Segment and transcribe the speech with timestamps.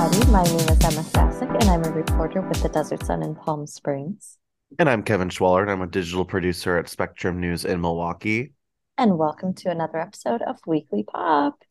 [0.00, 0.32] everybody.
[0.32, 3.66] My name is Ema Sasic, and I'm a reporter with the Desert Sun in Palm
[3.66, 4.38] Springs.
[4.78, 8.52] And I'm Kevin Schwaller, and I'm a digital producer at Spectrum News in Milwaukee.
[8.96, 11.62] And welcome to another episode of Weekly Pop.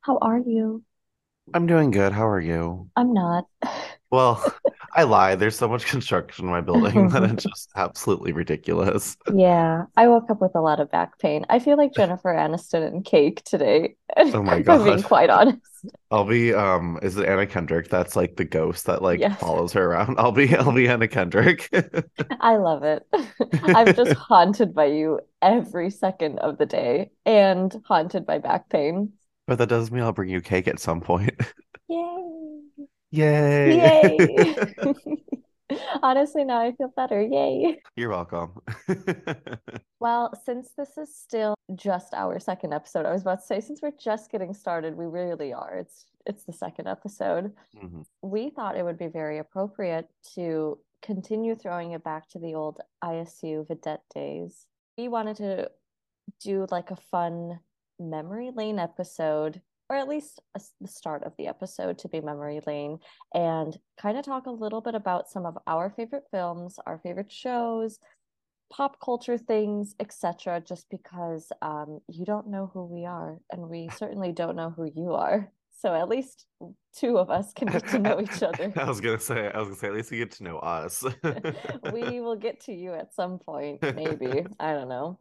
[0.00, 0.82] How are you?
[1.54, 2.12] I'm doing good.
[2.12, 2.90] How are you?
[2.96, 3.46] I'm not.
[4.10, 4.44] Well,
[4.94, 5.34] I lie.
[5.34, 9.16] There's so much construction in my building that it's just absolutely ridiculous.
[9.28, 11.44] Yeah, I woke up with a lot of back pain.
[11.48, 13.96] I feel like Jennifer Aniston and cake today.
[14.32, 15.60] Oh my I'm being quite honest.
[16.10, 17.88] I'll be um is it Anna Kendrick?
[17.88, 19.38] That's like the ghost that like Yes.
[19.38, 20.18] follows her around.
[20.18, 21.68] I'll be I'll be Anna Kendrick.
[22.40, 23.06] I love it.
[23.62, 29.12] I'm just haunted by you every second of the day and haunted by back pain.
[29.46, 31.34] But that does mean I'll bring you cake at some point.
[33.10, 33.76] Yay.
[33.76, 34.16] Yay.
[34.20, 35.16] Yay.
[36.02, 37.20] Honestly, now I feel better.
[37.20, 37.80] Yay.
[37.96, 38.52] You're welcome.
[39.98, 43.80] Well, since this is still just our second episode, I was about to say, since
[43.80, 45.74] we're just getting started, we really are.
[45.74, 47.52] It's it's the second episode.
[47.74, 48.04] Mhm.
[48.20, 52.80] We thought it would be very appropriate to continue throwing it back to the old
[53.02, 54.66] ISU Vidette days.
[54.98, 55.70] We wanted to
[56.40, 57.60] do like a fun
[57.98, 62.60] memory lane episode, or at least a the start of the episode to be memory
[62.66, 62.98] lane,
[63.34, 67.30] and kind of talk a little bit about some of our favorite films, our favorite
[67.30, 67.98] shows,
[68.72, 70.60] pop culture things, etc.
[70.60, 74.90] Just because um, you don't know who we are, and we certainly don't know who
[74.94, 75.50] you are.
[75.78, 76.46] So at least
[76.94, 78.72] two of us can get to know each other.
[78.76, 81.04] I was gonna say, I was gonna say, at least you get to know us.
[81.92, 84.46] We will get to you at some point, maybe.
[84.58, 85.18] I don't know.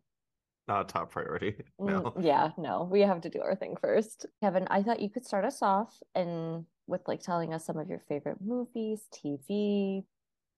[0.67, 1.55] Not a top priority.
[1.79, 2.13] Mm, No.
[2.19, 4.25] yeah, no, we have to do our thing first.
[4.41, 7.89] Kevin, I thought you could start us off and with like telling us some of
[7.89, 10.03] your favorite movies, TV,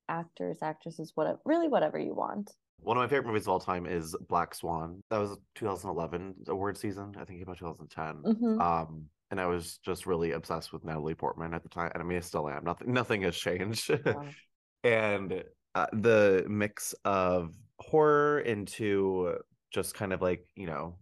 [0.09, 2.51] actors, actresses, whatever, really whatever you want.
[2.79, 5.01] One of my favorite movies of all time is Black Swan.
[5.09, 7.15] That was 2011 award season.
[7.19, 8.35] I think it came out 2010.
[8.35, 8.61] Mhm.
[8.61, 11.91] Um, and I was just really obsessed with Natalie Portman at the time.
[11.93, 12.63] And I mean, I still am.
[12.63, 13.89] Nothing, nothing has changed.
[14.05, 14.25] Wow.
[14.83, 15.43] and
[15.75, 19.37] uh, the mix of horror into
[19.77, 20.97] just kind of like you know,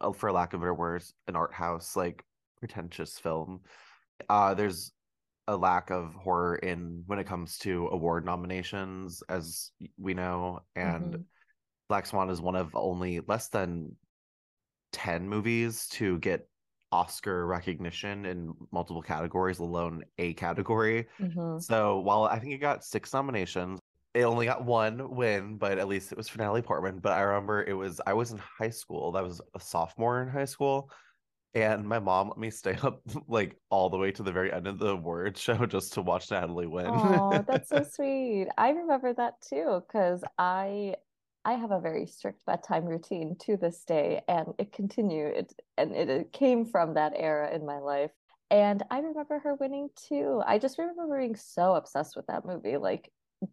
[0.00, 2.24] uh, for lack of better words, an art house like
[2.60, 3.60] pretentious film.
[4.28, 4.92] Uh, there's
[5.48, 11.16] a lack of horror in when it comes to award nominations, as we know, and
[11.16, 11.24] Mhm.
[11.88, 13.96] Black Swan is one of only less than
[14.92, 16.48] 10 movies to get
[16.92, 21.08] Oscar recognition in multiple categories, let alone a category.
[21.18, 21.58] Mhm.
[21.58, 23.80] So while I think it got six nominations,
[24.14, 27.00] it only got one win, but at least it was for Natalie Portman.
[27.00, 29.14] But I remember it was I was in high school.
[29.16, 30.90] I was a sophomore in high school.
[31.54, 34.66] And my mom let me stay up like all the way to the very end
[34.66, 36.86] of the award show just to watch Natalie win.
[36.88, 38.48] Oh, that's so sweet.
[38.56, 40.96] I remember that too, because I
[41.44, 46.08] I have a very strict bedtime routine to this day, and it continued and it,
[46.08, 48.12] it came from that era in my life.
[48.50, 50.42] And I remember her winning too.
[50.46, 53.10] I just remember being so obsessed with that movie, like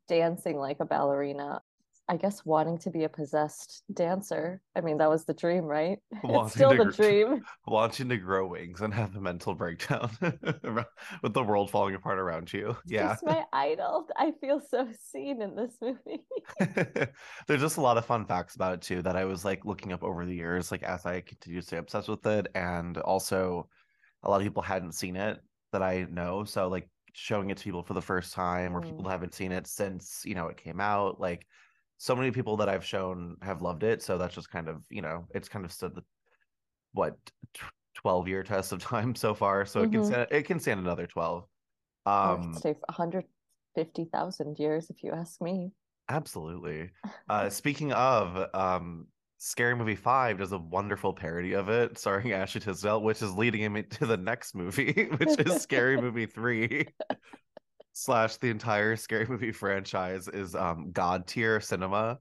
[0.08, 1.62] dancing like a ballerina.
[2.10, 4.62] I guess wanting to be a possessed dancer.
[4.76, 5.98] I mean, that was the dream, right?
[6.24, 7.42] It's still to the dream.
[7.68, 10.10] Wanting to grow wings and have a mental breakdown
[11.24, 12.76] with the world falling apart around you.
[12.86, 13.10] Yeah.
[13.10, 14.08] Just my idol.
[14.18, 16.26] I feel so seen in this movie.
[17.48, 19.94] There's just a lot of fun facts about it too that I was like looking
[19.94, 22.48] up over the years, like as I continue to stay obsessed with it.
[22.56, 23.70] And also
[24.24, 25.40] a lot of people hadn't seen it
[25.72, 26.44] that I know.
[26.44, 29.06] So like showing it to people for the first time or people Mm.
[29.06, 31.20] who haven't seen it since, you know, it came out.
[31.20, 31.48] Like
[31.98, 34.02] so many people that I've shown have loved it.
[34.02, 36.04] So that's just kind of, you know, it's kind of stood the
[36.94, 37.18] what
[37.54, 39.66] tw- 12 year test of time so far.
[39.66, 40.04] So it can Mhm.
[40.04, 41.48] stand it can stand another 12.
[42.24, 45.76] Or Um stay 150,000 years if you ask me.
[46.10, 46.92] Absolutely.
[47.30, 49.08] Uh, speaking of, um,
[49.44, 53.62] Scary Movie 5 does a wonderful parody of it, starring Ashley Tisdale, which is leading
[53.62, 56.88] him into the next movie, which is Scary Movie 3.
[57.94, 62.20] Slash the entire Scary Movie franchise is um God tier cinema.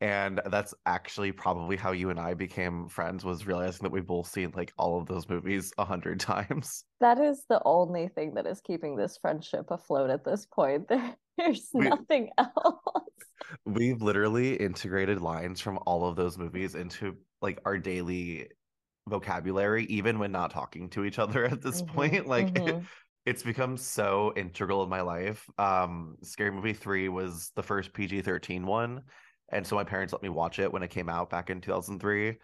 [0.00, 4.28] And that's actually probably how you and I became friends, was realizing that we've both
[4.28, 6.84] seen like all of those movies a hundred times.
[6.98, 10.90] That is the only thing that is keeping this friendship afloat at this point.
[11.38, 12.52] There's We- nothing else.
[13.64, 18.48] We've literally integrated lines from all of those movies into like our daily
[19.06, 22.26] vocabulary, even when not talking to each other at this Mhm, point.
[22.26, 22.84] Like mhm.
[23.26, 25.48] it's become so integral in my life.
[25.58, 29.02] Um, Scary Movie 3 was the first PG 13 one.
[29.50, 32.38] And so my parents let me watch it when it came out back in 2003.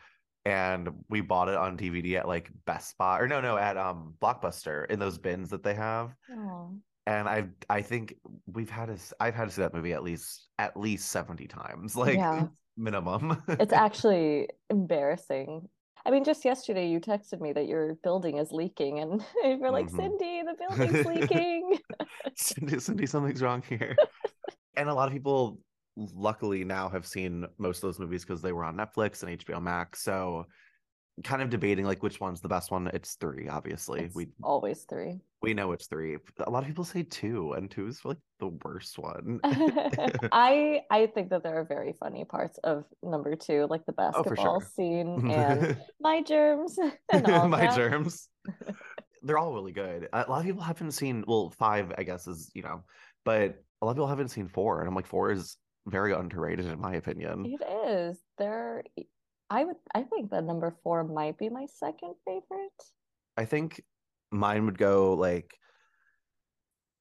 [0.44, 4.14] And we bought it on DVD at like Best Buy or no, no, at um
[4.22, 6.14] Blockbuster in those bins that they have.
[6.30, 6.68] Aw.
[7.06, 8.14] And I I think
[8.46, 11.46] we've had to s- I've had to see that movie at least at least 70
[11.48, 12.46] times, like Yeah.
[12.76, 13.42] minimum.
[13.48, 15.68] It's actually embarrassing
[16.06, 19.86] I mean, just yesterday you texted me that your building is leaking, and you're like,
[19.90, 19.96] Mhm.
[19.96, 21.78] Cindy, the building's leaking.
[22.36, 23.94] Cindy, Cindy, something's wrong here.
[24.76, 25.58] and a lot of people,
[25.96, 29.60] luckily, now have seen most of those movies because they were on Netflix and HBO
[29.60, 30.02] Max.
[30.02, 30.46] So,
[31.24, 32.88] kind of debating like which one's the best one.
[32.94, 34.00] It's three, obviously.
[34.00, 35.20] It's we always three.
[35.42, 36.16] we know it's three.
[36.46, 39.40] A lot of people say two, and two is like the worst one.
[39.44, 44.12] I I think that there are very funny parts of number two, like the Oh,
[44.12, 44.68] basketball sure.
[44.74, 46.78] scene and my germs
[47.12, 48.28] and all My germs.
[49.22, 50.08] They're all really good.
[50.12, 52.84] A lot of people haven't seen, well, five, I guess, is, you know,
[53.24, 54.80] but a lot of people haven't seen four.
[54.80, 57.44] And I'm like, four is very underrated, in my opinion.
[57.46, 58.18] It is.
[58.38, 58.82] There
[59.50, 62.82] I would I think that number four might be my second favorite.
[63.36, 63.82] I think
[64.30, 65.54] mine would go like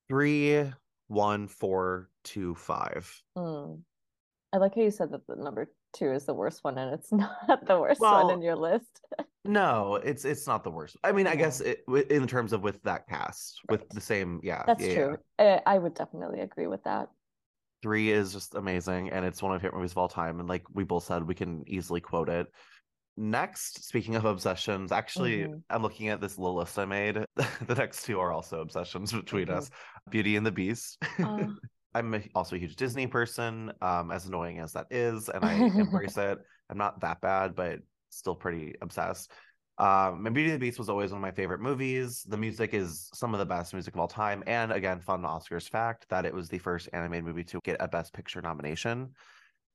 [0.08, 0.72] three,
[1.08, 3.22] one, four, two, five.
[3.38, 3.82] Mm.
[4.54, 7.12] I like how you said that the number two is the worst one and it's
[7.14, 9.02] not the worst one in your list.
[9.46, 10.98] No, it's it's not the worst.
[11.04, 11.38] I mean, I Yeah.
[11.38, 14.96] guess it, in terms of with that cast, with the same, yeah, That's yeah, yeah.
[14.96, 15.18] true.
[15.40, 17.10] Uh, I would definitely agree with that.
[17.82, 20.40] Three is just amazing, and it's one of my favorite movies of all time.
[20.40, 22.48] And like we both said, we can easily quote it.
[23.16, 25.64] Next, speaking of obsessions, actually, Mhm.
[25.70, 27.26] I'm looking at this little list I made.
[27.68, 29.58] the next two are also obsessions between Mhm.
[29.58, 29.70] us:
[30.10, 30.98] Beauty and the Beast.
[31.02, 31.28] Uh,
[31.94, 36.18] I'm also a huge Disney person, um, as annoying as that is, and I embrace
[36.18, 36.38] it.
[36.70, 37.80] I'm not that bad, but
[38.10, 39.32] still pretty obsessed.
[39.80, 42.26] Um, and Beauty and the Beast was always one of my favorite movies.
[42.28, 45.70] The music is some of the best music of all time, and again, fun Oscars
[45.70, 49.12] fact that it was the first animated movie to get a Best Picture nomination.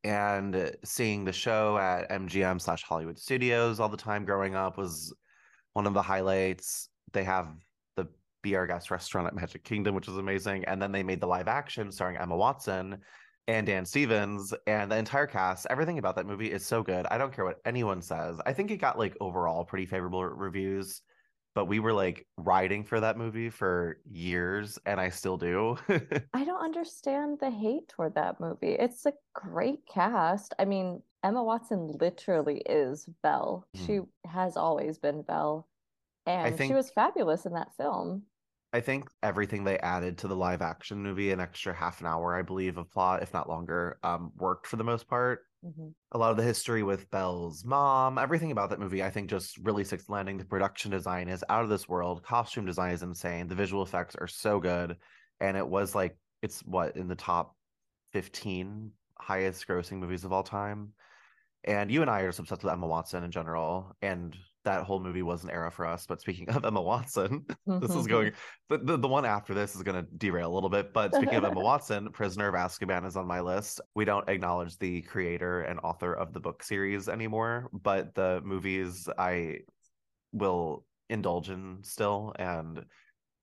[0.04, 5.14] And seeing the show at MGM slash Hollywood Studios all the time growing up was
[5.72, 6.90] one of the highlights.
[7.14, 7.48] They have
[7.96, 8.06] the
[8.42, 10.66] Be Our Guest restaurant at Magic Kingdom, which is amazing.
[10.66, 12.98] And then they made the live action starring Emma Watson
[13.48, 15.66] and Dan Stevens and the entire cast.
[15.68, 17.06] Everything about that movie is so good.
[17.10, 18.40] I don't care what anyone says.
[18.46, 21.02] I think it got like overall pretty favorable reviews,
[21.54, 25.76] but we were like riding for that movie for years, and I still do.
[26.32, 28.72] I don't understand the hate toward that movie.
[28.72, 30.54] It's a great cast.
[30.58, 33.66] I mean, Emma Watson literally is Belle.
[33.76, 33.86] Hmm.
[33.86, 35.68] She has always been Belle.
[36.26, 38.22] And she was fabulous in that film.
[38.74, 42.34] I think everything they added to the live action movie, an extra half an hour,
[42.34, 45.46] I believe, of plot, if not longer, um, worked for the most part.
[45.64, 45.94] Mhm.
[46.12, 49.56] a lot of the history with Belle's mom, everything about that movie, I think just
[49.58, 50.36] really sticks landing.
[50.36, 52.22] The production design is out of this world.
[52.22, 53.48] Costume design is insane.
[53.48, 54.98] The visual effects are so good.
[55.40, 57.56] And it was like, it's what, in the top
[58.12, 60.92] 15 highest grossing movies of all time.
[61.64, 63.96] And you and I are just obsessed with Emma Watson in general.
[64.02, 66.06] And that whole movie was an era for us.
[66.06, 68.74] But speaking of Emma Watson, this is going mm-hmm.
[68.74, 71.34] the, the, the one after this is going to derail a little bit but speaking
[71.34, 73.80] of emma watson prisoner of azkaban is on my list.
[73.94, 79.08] We don't acknowledge the creator and author of the book series anymore but the movies
[79.18, 79.58] i
[80.32, 82.84] will indulge in still and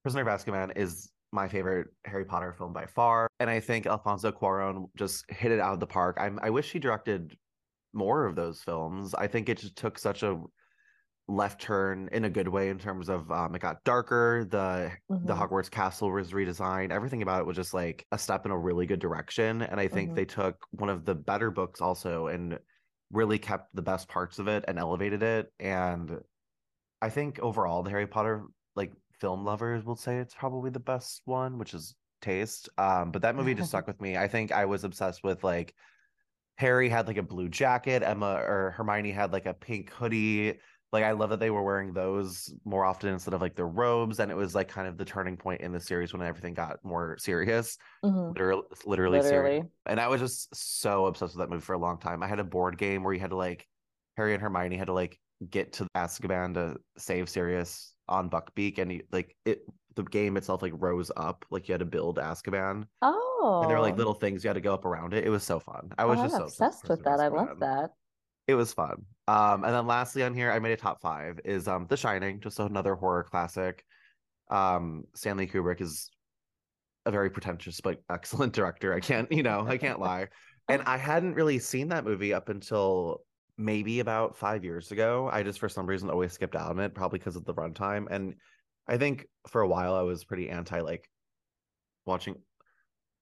[0.04, 4.32] prisoner of azkaban is my favorite harry potter film by far and i think alfonso
[4.32, 6.18] cuaron just hit it out of the park.
[6.20, 7.36] I'm, i wish he directed
[7.94, 9.14] more of those films.
[9.14, 10.40] I think it just took such a
[11.32, 14.92] left turn in a good way in terms of um, it got darker the
[15.24, 15.38] the Mhm.
[15.38, 18.86] hogwarts castle was redesigned everything about it was just like a step in a really
[18.86, 20.16] good direction and i think Mhm.
[20.16, 22.60] they took one of the better books also and
[23.12, 26.20] really kept the best parts of it and elevated it and
[27.02, 28.44] i think overall the harry potter
[28.76, 33.22] like film lovers will say it's probably the best one which is taste um but
[33.22, 35.74] that movie just stuck with me i think i was obsessed with like
[36.58, 40.60] harry had like a blue jacket emma or hermione had like a pink hoodie
[40.92, 44.20] like I love that they were wearing those more often instead of like their robes,
[44.20, 46.84] and it was like kind of the turning point in the series when everything got
[46.84, 48.30] more serious, Mhm.
[48.34, 49.66] literally, literally, serious.
[49.86, 52.22] And I was just so obsessed with that movie for a long time.
[52.24, 53.68] I had a board game where you had to like
[54.18, 55.20] Harry and Hermione had to like
[55.50, 59.64] get to Azkaban to save Sirius on Buckbeak, and like it,
[59.96, 63.60] the game itself like rose up, like you had to build Azkaban, Oh.
[63.62, 65.26] and there were like little things you had to go up around it.
[65.26, 65.92] It was so fun.
[65.98, 67.20] I was Oh, just so obsessed with that.
[67.22, 67.92] I love that.
[68.48, 69.06] It was fun.
[69.28, 72.40] Um, and then lastly on here, I made a top five is um The Shining,
[72.40, 73.84] just another horror classic.
[74.50, 76.10] Um, Stanley Kubrick is
[77.06, 78.94] a very pretentious but excellent director.
[78.94, 80.28] I can't, you know, I can't lie.
[80.68, 83.22] And I hadn't really seen that movie up until
[83.58, 85.30] maybe about five years ago.
[85.32, 88.08] I just for some reason always skipped out on it, probably because of the runtime.
[88.10, 88.36] And
[88.88, 91.10] I think for a while I was pretty anti like
[92.06, 92.36] watching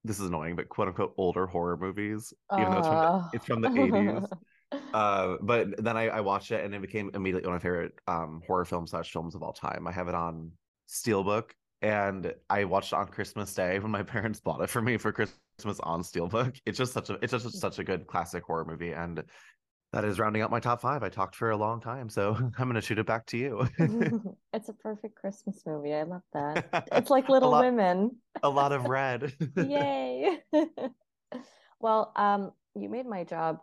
[0.03, 3.45] this is annoying, but quote unquote older horror movies, even though it's from the, it's
[3.45, 4.27] from the 80s.
[4.93, 7.93] Uh, but then I, I watched it and it became immediately one of my favorite
[8.07, 9.87] um horror films slash films of all time.
[9.87, 10.51] I have it on
[10.87, 14.97] Steelbook and I watched it on Christmas Day when my parents bought it for me
[14.97, 16.57] for Christmas on Steelbook.
[16.65, 19.23] It's just such a it's just such a good classic horror movie and
[19.91, 21.01] That is rounding out my top five.
[21.01, 23.67] I talked for a long time, so I'm gonna shoot it back to you.
[24.53, 25.95] it's a perfect Christmas movie.
[25.95, 26.87] I love that.
[26.91, 28.11] It's like Little lot, Women.
[28.43, 29.33] a lot of red.
[29.57, 30.37] Yay.
[31.79, 33.59] well, um, you made my job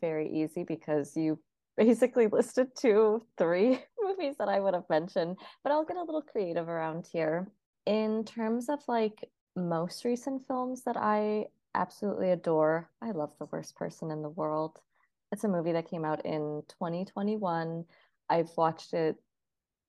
[0.00, 1.38] very easy because you
[1.76, 6.22] basically listed two, three movies that I would have mentioned, but I'll get a little
[6.22, 7.50] creative around here.
[7.86, 13.76] In terms of like most recent films that I absolutely adore, I love The Worst
[13.76, 14.78] Person in the World.
[15.32, 17.84] It's a movie that came out in 2021.
[18.28, 19.16] I've watched it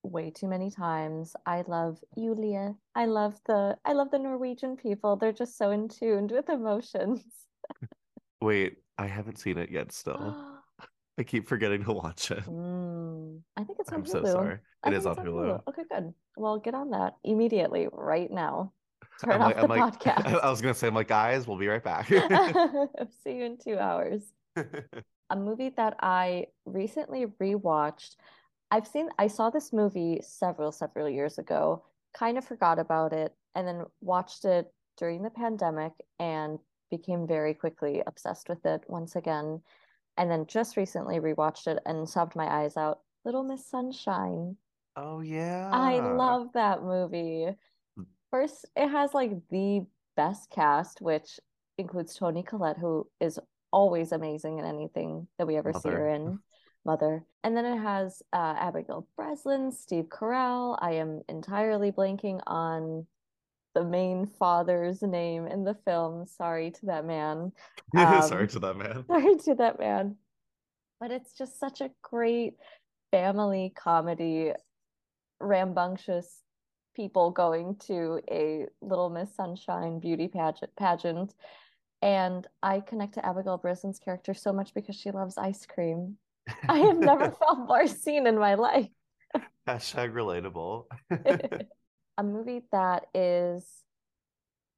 [0.03, 1.35] way too many times.
[1.45, 2.75] I love Julia.
[2.95, 5.15] I love the I love the Norwegian people.
[5.15, 7.23] They're just so in tune with emotions.
[8.41, 10.35] Wait, I haven't seen it yet still.
[11.17, 12.45] I keep forgetting to watch it.
[12.45, 14.15] Mm, I think it's on Hulu.
[14.15, 14.25] I'm Hulu.
[14.27, 14.59] so sorry.
[14.85, 15.61] It is on it's Hulu.
[15.67, 16.13] Okay, good.
[16.37, 18.73] Well, get on that immediately, right now.
[19.23, 20.39] Turn I'm off like, the I'm like, podcast.
[20.41, 22.07] I was gonna say, I'm like, guys, we'll be right back.
[23.23, 24.21] See you in two hours.
[24.55, 28.15] A movie that I recently rewatched.
[28.69, 33.33] I've seen, I saw this movie several, several years ago, kind of forgot about it,
[33.55, 36.59] and then watched it during the pandemic and
[36.91, 39.61] became very quickly obsessed with it once again.
[40.17, 42.99] And then just recently rewatched it and sobbed my eyes out.
[43.25, 44.57] Little Miss Sunshine.
[44.95, 45.69] oh yeah.
[45.73, 47.47] I love that movie.
[47.97, 48.05] Mm.
[48.29, 51.39] First, it has like the best cast, which
[51.77, 53.39] includes Toni Collette, who is
[53.71, 56.39] always amazing in anything that we ever see her in.
[56.83, 57.23] Mother.
[57.43, 60.77] And then it has uh, Abigail Breslin, Steve Carell.
[60.81, 63.05] I am entirely blanking on
[63.73, 66.25] the main father's name in the film.
[66.25, 67.51] Sorry to that man.
[67.95, 69.05] Sorry Um, to that man.
[69.07, 70.15] Sorry to that man.
[70.99, 72.53] But it's just such a great
[73.11, 74.51] family comedy,
[75.39, 76.41] rambunctious
[76.95, 81.33] people going to a Little Miss Sunshine beauty pageant pageant.
[82.01, 86.17] And I connect to Abigail Breslin's character so much because she loves ice cream.
[86.67, 88.89] I have never felt more seen in my life.
[89.67, 90.85] Hashtag relatable.
[92.21, 93.83] A movie that is,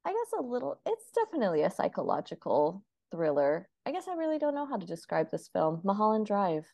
[0.04, 3.68] I guess, a little, it's definitely a psychological thriller.
[3.86, 5.80] I guess I really don't know how to describe this film.
[5.84, 6.66] Mulholland Drive.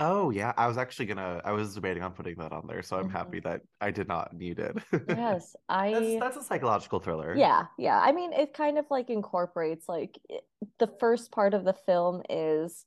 [0.00, 1.40] Oh yeah, I was actually gonna.
[1.44, 3.12] I was debating on putting that on there, so I'm Mhm.
[3.12, 4.76] happy that I did not need it.
[5.08, 5.90] Yes, I.
[5.90, 7.34] That's that's a psychological thriller.
[7.34, 7.98] Yeah, yeah.
[7.98, 10.44] I mean, it kind of like incorporates like it,
[10.78, 12.86] the first part of the film is,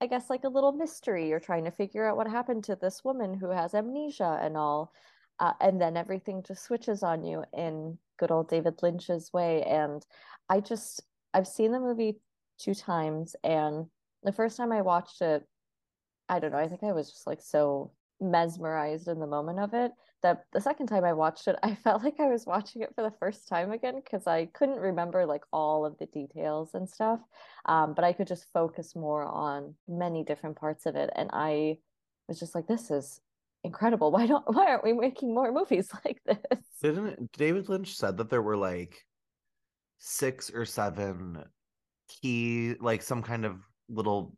[0.00, 1.28] I guess, like a little mystery.
[1.28, 4.94] You're trying to figure out what happened to this woman who has amnesia and all.
[5.40, 9.62] Uh, and then everything just switches on you in good old David Lynch's way.
[9.62, 10.04] And
[10.48, 11.02] I just,
[11.32, 12.18] I've seen the movie
[12.58, 13.86] two times, and
[14.24, 15.46] the first time I watched it,
[16.28, 19.74] I don't know, I think I was just like so mesmerized in the moment of
[19.74, 19.92] it
[20.22, 23.02] that the second time I watched it, I felt like I was watching it for
[23.02, 27.20] the first time again because I couldn't remember like all of the details and stuff.
[27.66, 31.10] Um, but I could just focus more on many different parts of it.
[31.14, 31.78] And I
[32.26, 33.20] was just like, this is
[33.64, 34.10] incredible.
[34.10, 36.60] Why don't why aren't we making more movies like this?
[36.82, 38.96] Didn't David Lynch said that there were like
[39.98, 41.42] six or seven
[42.08, 43.56] key, like some kind of
[43.88, 44.36] little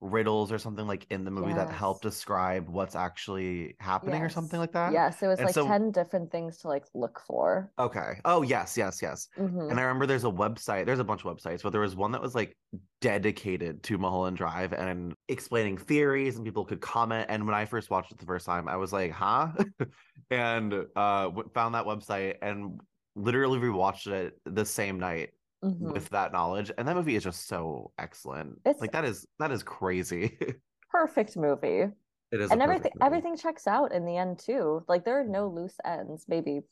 [0.00, 4.60] riddles or something like in the movie that help describe what's actually happening or something
[4.60, 4.92] like that?
[4.92, 7.72] Yes, it was And like so- 10 different things to like look for.
[7.78, 8.20] Okay.
[8.24, 9.28] Oh yes, yes, yes.
[9.38, 9.70] Mhm.
[9.70, 12.12] And I remember there's a website, there's a bunch of websites, but there was one
[12.12, 12.56] that was like
[13.00, 17.26] dedicated to Mulholland Drive and explaining theories and people could comment.
[17.30, 19.52] And when I first watched it the first time, I was like, huh?
[20.30, 22.80] and uh found that website and
[23.14, 25.30] literally rewatched it the same night
[25.66, 25.92] Mhm.
[25.92, 26.70] with that knowledge.
[26.76, 28.60] And that movie is just so excellent.
[28.64, 30.36] It's- like that is that is crazy.
[30.90, 31.92] Perfect movie.
[32.32, 33.06] it is and everything movie.
[33.06, 34.84] everything checks out in the end too.
[34.88, 36.24] Like there are no loose ends.
[36.28, 36.62] Maybe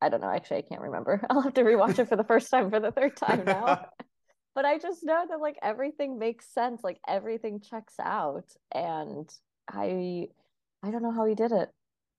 [0.00, 0.30] I don't know.
[0.30, 1.24] Actually, I can't remember.
[1.30, 3.86] I'll have to rewatch it for the first time for the third time now.
[4.54, 6.82] but I just know that like everything makes sense.
[6.84, 9.28] Like everything checks out, and
[9.68, 10.28] I
[10.82, 11.70] I don't know how he did it.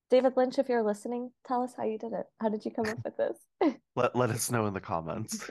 [0.10, 2.26] David Lynch, if you're listening, tell us how you did it.
[2.40, 3.38] How did you come up with this?
[3.96, 5.50] let, let us know in the comments.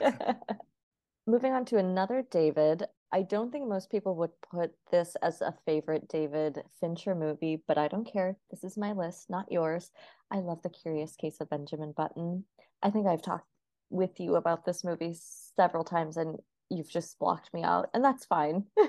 [1.25, 2.83] Moving on to another David.
[3.11, 7.77] I don't think most people would put this as a favorite David Fincher movie, but
[7.77, 8.35] I don't care.
[8.51, 9.91] This is my list, not yours.
[10.29, 12.43] I love The Curious Case of Benjamin Button.
[12.81, 13.47] I think I've talked
[13.89, 15.15] with you about this movie
[15.55, 16.39] several times and
[16.69, 18.65] you've just blocked me out, and that's fine.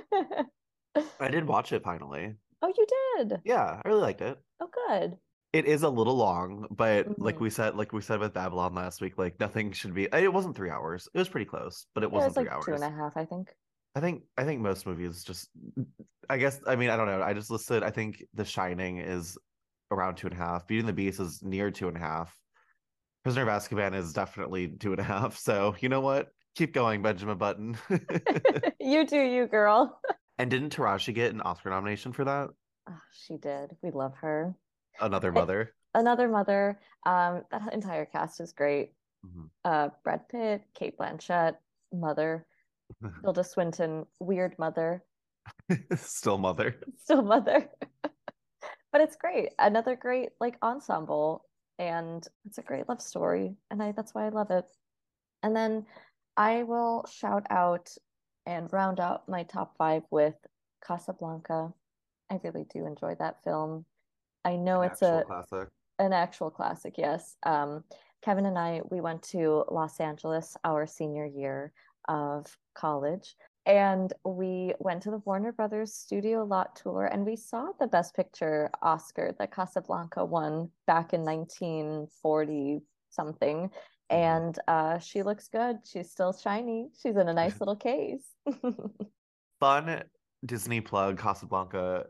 [1.21, 2.35] I did watch it finally.
[2.62, 2.87] Oh, you
[3.19, 3.41] did?
[3.45, 4.38] Yeah, I really liked it.
[4.59, 5.19] Oh, good.
[5.55, 7.41] It is a little long, but like Mhm.
[7.41, 10.09] we said, like we said with Babylon last week, like nothing should be.
[10.13, 11.09] It wasn't three hours.
[11.15, 12.83] It was pretty close, but it It wasn't was like three two hours.
[12.83, 13.55] and a half, I think.
[13.95, 15.49] I think I think most movies just.
[16.29, 17.23] I guess I mean I don't know.
[17.23, 17.85] I just listed.
[17.85, 19.39] I think The Shining is
[19.93, 20.67] around two and a half.
[20.67, 22.37] Beauty and the Beast is near two and a half.
[23.23, 25.37] Prisoner of Azkaban is definitely two and a half.
[25.37, 26.31] So you know what?
[26.57, 27.77] Keep going, Benjamin Button.
[28.81, 30.01] you do, you girl.
[30.37, 32.51] And didn't Taraji get an Oscar nomination for that?
[32.91, 33.71] Oh, she did.
[33.83, 34.53] We love her.
[35.01, 35.75] Another mother.
[35.95, 36.81] Another mother.
[37.07, 38.93] Um, that entire cast is great.
[39.27, 39.51] Mhm.
[39.65, 41.57] Uh, Brad Pitt, Cate Blanchett,
[41.93, 42.47] mother,
[43.23, 45.05] Tilda Swinton, weird mother,
[45.97, 46.81] Still mother.
[46.99, 47.69] still mother.
[48.93, 49.51] but it's great.
[49.59, 51.45] Another great like ensemble,
[51.79, 54.65] and it's a great love story, and I that's why I love it.
[55.43, 55.87] And then
[56.37, 57.91] I will shout out
[58.47, 60.35] and round out my top five with
[60.87, 61.73] Casablanca.
[62.31, 63.85] I really do enjoy that film.
[64.45, 65.69] I know An it's a classic.
[65.99, 67.37] an actual classic, yes.
[67.45, 67.85] Um,
[68.23, 71.73] Kevin and I, we went to Los Angeles our senior year
[72.09, 73.37] of college,
[73.67, 78.15] and we went to the Warner Brothers Studio Lot Tour, and we saw the Best
[78.15, 83.71] Picture Oscar that Casablanca won back in 1940 something.
[84.11, 85.79] And uh, she looks good.
[85.85, 86.89] She's still shiny.
[87.01, 88.25] She's in a nice little case.
[89.61, 90.03] Fun
[90.45, 92.07] Disney plug Casablanca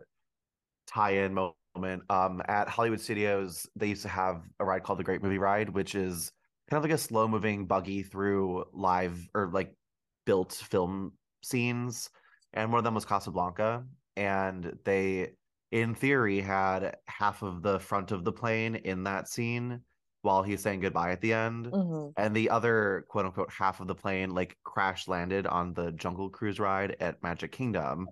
[0.89, 1.55] tie-in moment.
[1.77, 5.71] Um, at Hollywood Studios, they used to have a ride called the Great Movie Ride,
[5.71, 6.33] which is
[6.71, 9.75] kind of like a slow-moving buggy through live or like
[10.25, 11.13] built film
[11.43, 12.11] scenes.
[12.53, 13.85] And one of them was Casablanca.
[14.17, 15.33] And they,
[15.73, 19.81] in theory, had half of the front of the plane in that scene
[20.23, 21.67] while he's saying goodbye at the end.
[21.67, 22.13] Mhm.
[22.17, 26.31] And the other quote unquote half of the plane like crash landed on the Jungle
[26.31, 28.09] Cruise ride at Magic Kingdom.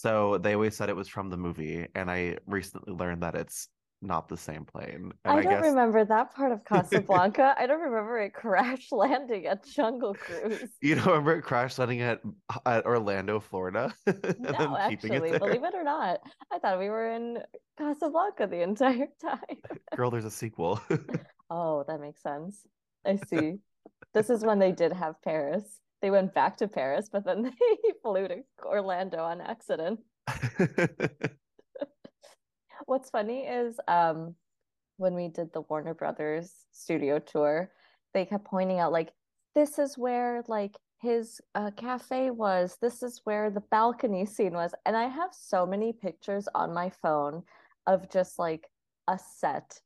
[0.00, 3.68] So they always said it was from the movie, and I recently learned that it's
[4.00, 5.12] not the same plane.
[5.26, 7.54] And I I, don't guess remember that part of Casablanca.
[7.58, 10.70] I don't remember it crash landing at Jungle Cruise.
[10.80, 12.22] you don't remember it crash landing at
[12.64, 13.94] at Orlando, Florida,
[14.38, 17.38] No, actually, it believe it or not, I thought we were in
[17.76, 19.58] Casablanca the entire time.
[19.94, 20.80] Girl, there's a sequel.
[21.50, 22.66] Oh, that makes sense.
[23.04, 23.58] I see.
[24.14, 25.78] This is when they did have Paris.
[26.02, 27.42] They went back to Paris, but then
[27.82, 30.00] they flew to Orlando on accident.
[32.86, 34.34] What's funny is um
[34.96, 37.70] when we did the Warner Brothers studio tour,
[38.12, 39.12] they kept pointing out like
[39.54, 42.76] this is where like his uh, cafe was.
[42.80, 44.72] This is where the balcony scene was.
[44.84, 47.42] And I have so many pictures on my phone
[47.86, 48.68] of just like
[49.08, 49.80] a set.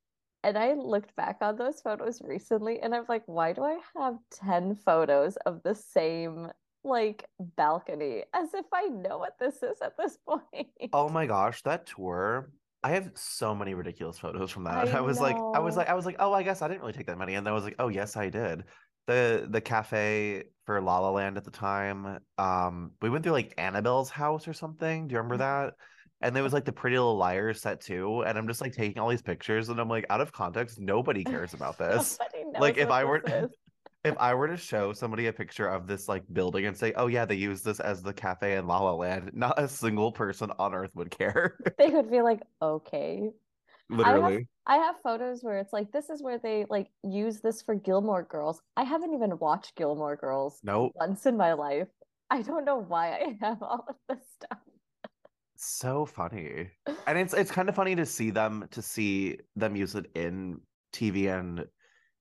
[0.44, 4.18] And I looked back on those photos recently and I'm like, why do I have
[4.30, 6.48] 10 photos of the same
[6.84, 7.24] like
[7.56, 10.68] balcony as if I know what this is at this point?
[10.92, 12.50] Oh my gosh, that tour.
[12.82, 14.88] I have so many ridiculous photos from that.
[14.94, 16.82] I I was like, I was like, I was like, oh, I guess I didn't
[16.82, 17.36] really take that many.
[17.36, 18.64] And then I was like, oh, yes, I did.
[19.06, 22.18] The the cafe for La La Land at the time.
[22.36, 25.08] Um, we went through like Annabelle's house or something.
[25.08, 25.74] Do you remember that?
[26.24, 28.24] And there was like the Pretty Little Liars set too.
[28.26, 31.22] And I'm just like taking all these pictures and I'm like, out of context, nobody
[31.22, 32.18] cares about this.
[32.58, 33.50] Like if I were is.
[34.04, 37.06] if I were to show somebody a picture of this like building and say, "Oh
[37.08, 40.50] yeah, they use this as the cafe in La La Land," not a single person
[40.58, 41.56] on earth would care.
[41.78, 43.30] they would be like, okay.
[43.90, 44.48] Literally.
[44.66, 48.22] I have photos where it's like, this is where they like use this for Gilmore
[48.22, 48.62] Girls.
[48.78, 50.92] I haven't even watched Gilmore Girls Nope.
[50.94, 51.88] once in my life.
[52.30, 54.58] I don't know why I have all of this stuff.
[55.64, 56.70] So funny.
[57.06, 60.60] And it's it's kind of funny to see them to see them use it in
[60.92, 61.64] TV and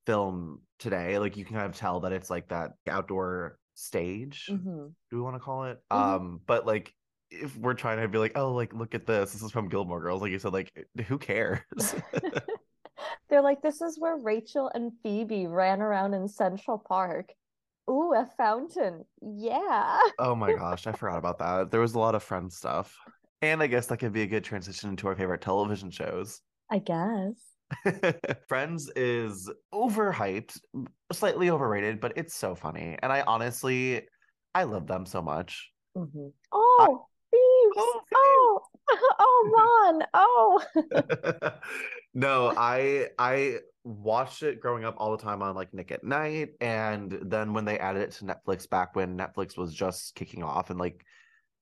[0.06, 1.20] film today.
[1.20, 4.48] Like you can kind of tell that it's like that outdoor stage.
[4.50, 4.94] Mhm.
[5.10, 5.80] Do we want to call it?
[5.92, 5.98] Mhm.
[5.98, 6.94] Um, but like
[7.32, 9.34] if we're trying to be like, oh, like look at this.
[9.34, 10.22] This is from Gilmore Girls.
[10.22, 10.72] Like you said, like
[11.08, 11.62] who cares?
[13.30, 17.34] They're like, this is where Rachel and Phoebe ran around in Central Park.
[17.90, 19.04] Ooh, a fountain.
[19.22, 20.00] Yeah.
[20.20, 21.72] Oh my gosh, I forgot about that.
[21.72, 22.96] There was a lot of friend stuff.
[23.44, 26.40] And I guess that could be a good transition into our favorite television shows.
[26.72, 27.34] I guess.
[28.48, 30.58] Friends is overhyped,
[31.12, 32.98] slightly overrated, but it's so funny.
[33.02, 34.08] And I honestly,
[34.56, 35.72] I love them so much.
[35.98, 36.32] Mhm.
[36.54, 37.76] Oh, Phoebes.
[37.78, 38.62] Oh, Oh,
[39.20, 40.04] oh, Ron.
[40.14, 40.64] Oh.
[42.14, 46.50] no, I I watched it growing up all the time on like Nick at Night,
[46.62, 50.70] and then when they added it to Netflix back when Netflix was just kicking off
[50.70, 51.06] and like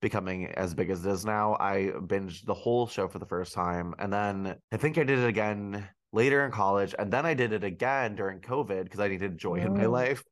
[0.01, 3.53] becoming as big as it is now, I binged the whole show for the first
[3.53, 7.33] time, and then I think I did it again later in college, and then I
[7.33, 9.91] did it again during COVID because I needed joy in my Mm.
[9.91, 10.23] life.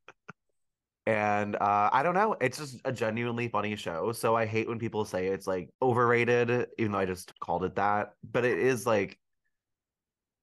[1.05, 4.11] And uh, I don't know, it's just a genuinely funny show.
[4.11, 7.75] So I hate when people say it's like overrated, even though I just called it
[7.77, 8.11] that.
[8.29, 9.17] But it is like,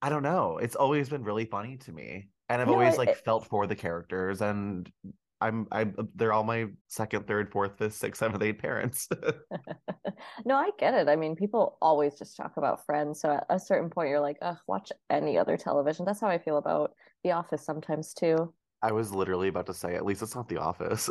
[0.02, 0.58] I don't know.
[0.58, 3.66] It's always been really funny to me, and I've You always like it- felt for
[3.66, 4.90] the characters, and
[5.40, 9.08] I'm I'm uh, they're all my second, third, fourth, fifth, sixth, seventh, eighth parents.
[10.44, 11.08] No, I get it.
[11.08, 13.20] I mean, people always just talk about Friends.
[13.20, 16.04] So at a certain point, you're like, ugh, watch any other television.
[16.04, 16.92] That's how I feel about
[17.24, 18.52] The Office sometimes too.
[18.82, 21.08] I was literally about to say, at least it's not The Office.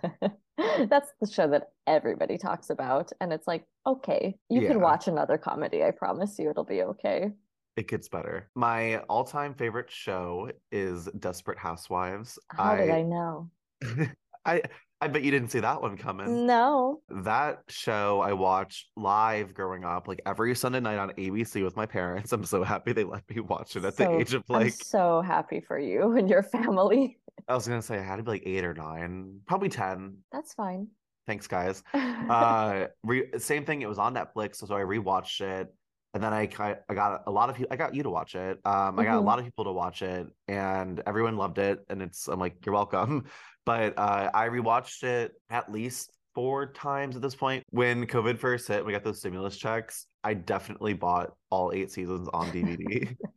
[0.58, 3.10] That's the show that everybody talks about.
[3.20, 5.82] And it's like, okay, you can watch another comedy.
[5.82, 7.32] I promise you it'll be okay.
[7.76, 8.50] It gets better.
[8.54, 12.38] My all-time favorite show is Desperate Housewives.
[12.48, 13.50] How did I know?
[14.44, 14.62] I
[15.00, 16.46] I bet you didn't see that one coming.
[16.46, 17.00] No.
[17.08, 21.86] That show I watched live growing up, like every Sunday night on ABC with my
[21.86, 22.32] parents.
[22.32, 25.20] I'm so happy they let me watch it at the age of I'm like so
[25.20, 27.18] happy for you and your family.
[27.48, 30.16] I was gonna say I had to be like eight or nine, probably ten.
[30.32, 30.88] That's fine.
[31.26, 31.82] Thanks, guys.
[32.28, 33.80] Uh, re- same thing.
[33.80, 35.72] It was on Netflix, so I rewatched it,
[36.14, 36.48] and then I
[36.88, 37.68] I got a lot of people.
[37.72, 38.58] I got you to watch it.
[38.64, 39.24] Um, I got a Mhm.
[39.26, 41.80] lot of people to watch it, and everyone loved it.
[41.88, 43.24] And it's I'm like, you're welcome.
[43.66, 47.64] But uh, I rewatched it at least four times at this point.
[47.68, 50.06] When COVID first hit, we got those stimulus checks.
[50.24, 53.14] I definitely bought all eight seasons on DVD.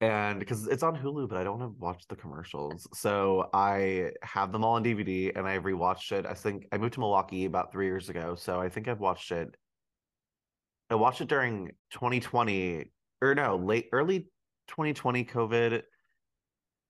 [0.00, 2.86] And because it's on Hulu, but I don't want to watch the commercials.
[2.92, 6.26] So I have them all on DVD and I rewatched it.
[6.26, 8.34] I think I moved to Milwaukee about three years ago.
[8.34, 9.54] So I think I've watched it.
[10.90, 12.90] I watched it during 2020
[13.22, 14.20] or no, late early
[14.68, 15.82] 2020 COVID.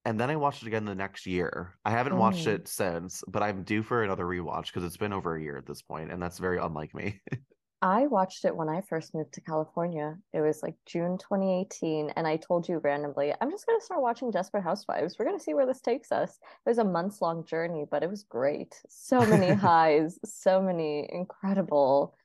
[0.04, 1.74] And then I watched it again the next year.
[1.84, 2.54] I haven't watched Mm.
[2.54, 5.66] it since, but I'm due for another rewatch because it's been over a year at
[5.66, 7.20] this point, and that's very unlike me.
[7.82, 10.16] I watched it when I first moved to California.
[10.32, 14.00] It was like June 2018, and I told you randomly, I'm just going to start
[14.00, 15.18] watching Desperate Housewives.
[15.18, 16.38] We're going to see where this takes us.
[16.64, 18.80] It was a months long journey, but it was great.
[18.88, 22.16] So many highs, so many incredible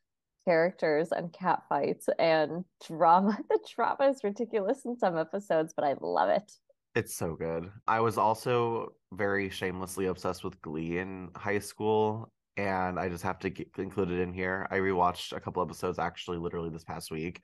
[0.46, 3.38] characters and cat fights and drama.
[3.50, 6.52] The drama is ridiculous in some episodes, but I love it.
[6.96, 7.72] It's so good.
[7.88, 13.40] I was also very shamelessly obsessed with Glee in high school, and I just have
[13.40, 14.68] to get, include it in here.
[14.72, 17.42] I rewatched a couple episodes actually literally this past week,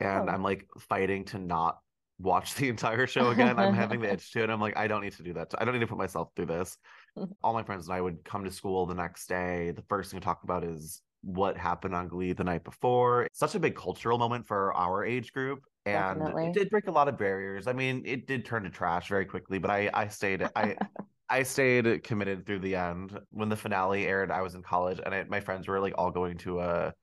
[0.00, 0.32] and Oh.
[0.32, 1.78] I'm like fighting to not
[2.18, 3.58] watch the entire show again.
[3.58, 4.50] I'm having the itch to it.
[4.50, 5.54] I'm like, I don't need to do that.
[5.58, 6.76] I don't need to put myself through this.
[7.42, 9.72] All my friends and I would come to school the next day.
[9.72, 13.24] The first thing to talk about is what happened on Glee the night before.
[13.24, 15.64] It's such a big cultural moment for our age group.
[15.84, 16.46] And Definitely.
[16.46, 17.66] it did break a lot of barriers.
[17.66, 20.76] I mean, it did turn to trash very quickly, but I I stayed I
[21.28, 23.18] I stayed committed through the end.
[23.30, 26.10] When the finale aired, I was in college, and I, my friends were like all
[26.10, 26.94] going to a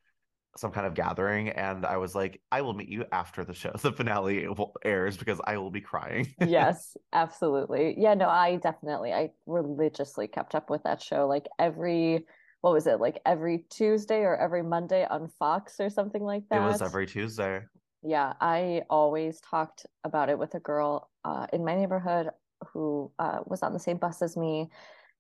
[0.55, 3.71] some kind of gathering, and I was like, I will meet you after the show,
[3.82, 4.47] the finale
[4.84, 6.34] airs, because I will be crying.
[6.45, 7.95] Yes, absolutely.
[7.97, 11.27] Yeah, no, I definitely, I religiously kept up with that show.
[11.27, 12.25] Like every,
[12.62, 16.58] what was it, like every Tuesday or every Monday on Fox or something like that.
[16.58, 17.62] It was every Tuesday.
[18.02, 22.30] Yeah, I always talked about it with a girl uh, in my neighborhood
[22.67, 24.69] who uh, was on the same bus as me,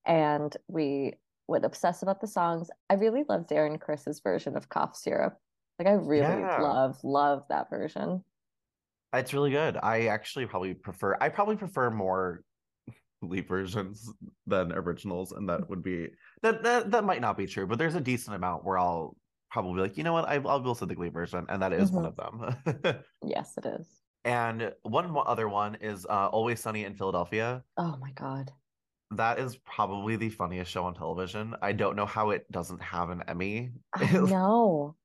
[0.05, 1.13] and we
[1.47, 2.69] would obsess about the songs.
[2.89, 5.37] I really loved Darren Criss's version of Cough Syrup.
[5.77, 6.61] Like I really Yeah.
[6.61, 8.23] love, love that version.
[9.13, 9.77] It's really good.
[9.81, 11.17] I actually probably prefer.
[11.19, 12.43] I probably prefer more
[13.21, 14.11] versions
[14.47, 16.07] than originals, and that would be
[16.41, 19.15] that that that might not be true, but there's a decent amount where I'll
[19.51, 21.73] probably be like, you know what, I, I'll go to the Glee version, and that
[21.73, 22.95] is one of them.
[23.25, 23.87] Yes, it is.
[24.23, 27.63] and one other one is uh, Always Sunny in Philadelphia.
[27.77, 28.51] Oh my God.
[29.11, 31.55] That is probably the funniest show on television.
[31.63, 33.71] I don't know how it doesn't have an Emmy.
[34.13, 34.95] No.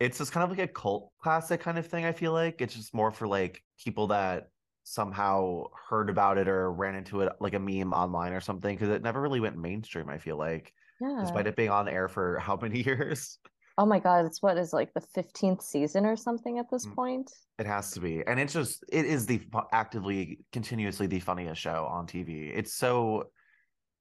[0.00, 2.06] it's just kind of like a cult classic kind of thing.
[2.06, 4.48] I feel like it's just more for like people that
[4.88, 8.88] somehow heard about it or ran into it like a meme online or something because
[8.88, 10.08] it never really went mainstream.
[10.08, 11.20] I feel like, Yeah.
[11.20, 13.38] despite it being on air for how many years,
[13.78, 16.94] Oh my God, it's what is like the 15th season or something at this Mm.
[16.94, 17.30] point.
[17.58, 18.22] it has to be.
[18.26, 19.40] And it's just it is the
[19.72, 22.52] actively, continuously the funniest show on TV.
[22.54, 23.30] It's so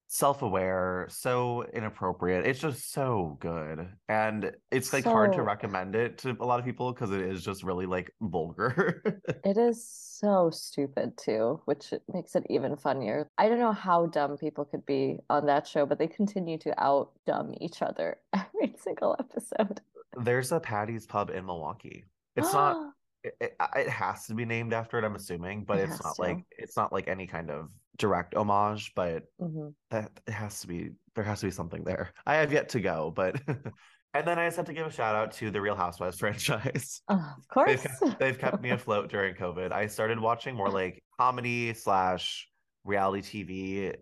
[0.07, 2.45] self-aware, so inappropriate.
[2.45, 6.65] It's just so good, and it's like hard to recommend it to a lot of
[6.65, 9.03] people because it is just really like vulgar.
[9.43, 13.27] It is so stupid too, which makes it even funnier.
[13.37, 16.83] I don't know how dumb people could be on that show, but they continue to
[16.83, 19.81] out dumb each other every single episode.
[20.17, 22.05] There's a Patty's Pub in Milwaukee.
[22.35, 22.77] It's not.
[23.25, 26.19] It, it, it has to be named after it, I'm assuming, but It it's not
[26.21, 26.21] to.
[26.21, 28.93] like it's not like any kind of direct homage.
[28.95, 29.73] But Mhm.
[29.91, 30.91] that it has to be.
[31.15, 32.11] There has to be something there.
[32.25, 33.35] I have yet to go, but.
[34.13, 37.01] And then I just have to give a shout out to the Real Housewives franchise.
[37.09, 37.99] Oh, of They've course.
[37.99, 39.73] kept, they've kept me afloat during COVID.
[39.73, 42.47] I started watching more like comedy slash
[42.85, 43.93] reality TV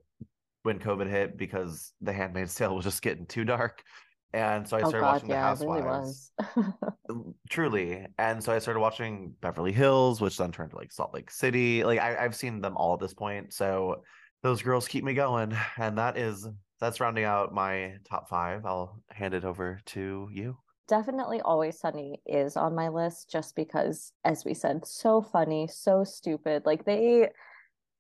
[0.61, 3.81] when COVID hit because The Handmaid's Tale was just getting too dark.
[4.33, 5.81] And so I Oh started God, watching The yeah, really Housewives.
[5.81, 6.31] was.
[7.49, 8.07] Truly.
[8.17, 11.83] And so I started watching Beverly Hills, which then turned to like Salt Lake City.
[11.83, 13.53] Like I, I've seen them all at this point.
[13.53, 14.03] So
[14.41, 15.55] those girls keep me going.
[15.77, 16.47] And that is
[16.79, 18.65] that's rounding out my top five.
[18.65, 20.57] I'll hand it over to you.
[20.87, 26.03] Definitely Always Sunny is on my list just because, as we said, so funny, so
[26.03, 26.65] stupid.
[26.65, 27.29] Like they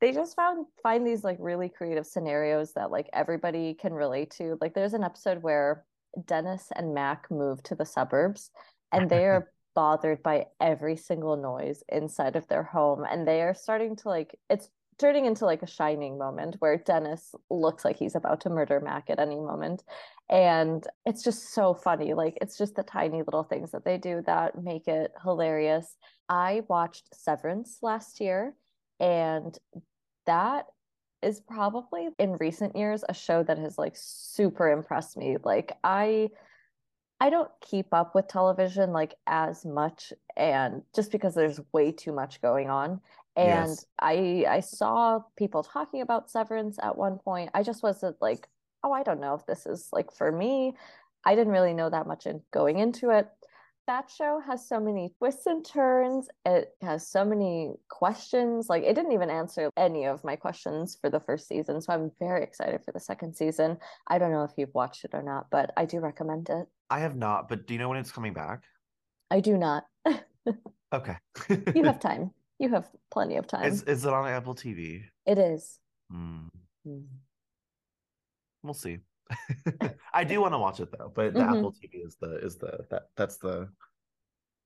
[0.01, 4.57] they just found find these like really creative scenarios that like everybody can relate to.
[4.59, 5.85] Like there's an episode where
[6.25, 8.51] Dennis and Mac move to the suburbs
[8.91, 13.55] and they are bothered by every single noise inside of their home and they are
[13.55, 18.15] starting to like it's turning into like a shining moment where Dennis looks like he's
[18.15, 19.83] about to murder Mac at any moment.
[20.29, 22.13] And it's just so funny.
[22.13, 25.95] Like it's just the tiny little things that they do that make it hilarious.
[26.29, 28.55] I watched Severance last year
[28.99, 29.57] and
[30.25, 30.67] that
[31.23, 35.37] is probably in recent years a show that has like super impressed me.
[35.43, 36.29] Like I
[37.19, 42.11] I don't keep up with television like as much and just because there's way too
[42.11, 42.99] much going on
[43.35, 43.85] and Yes.
[43.99, 47.49] I I saw people talking about Severance at one point.
[47.53, 48.47] I just wasn't like,
[48.83, 50.73] oh, I don't know if this is like for me.
[51.25, 53.27] I didn't really know that much in going into it.
[53.87, 56.29] That show has so many twists and turns.
[56.45, 58.67] It has so many questions.
[58.69, 61.81] Like it didn't even answer any of my questions for the first season.
[61.81, 63.77] So I'm very excited for the second season.
[64.07, 66.65] I don't know if you've watched it or not, but I do recommend it.
[66.89, 68.63] I have not, but do you know when it's coming back?
[69.31, 69.83] I do not.
[70.93, 71.17] Okay.
[71.73, 72.29] You have time.
[72.59, 73.63] You have plenty of time.
[73.65, 75.01] Is is it on Apple TV?
[75.25, 75.79] It is.
[76.11, 76.47] Hmm,
[76.87, 77.05] Mm.
[78.61, 78.99] we'll see.
[80.13, 81.57] I do want to watch it though, but the Mhm.
[81.57, 83.69] Apple TV is the is the that that's the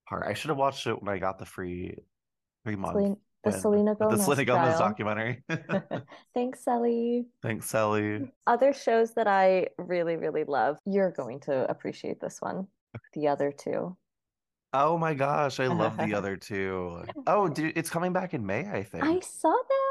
[0.07, 0.25] part.
[0.27, 1.97] I should have watched it when I got the free
[2.63, 3.01] three month the
[3.51, 5.43] when- Selena with the Gomez Selena Gomez documentary.
[6.33, 7.25] Thanks, Sally.
[7.41, 8.29] Thanks, Sally.
[8.45, 10.77] Other shows that I really, really love.
[10.85, 12.67] You're going to appreciate this one.
[13.13, 13.95] The other two.
[14.73, 17.03] Oh my gosh, I love the other two.
[17.25, 19.03] Oh, dude, it's coming back in May, I think.
[19.03, 19.86] I saw that.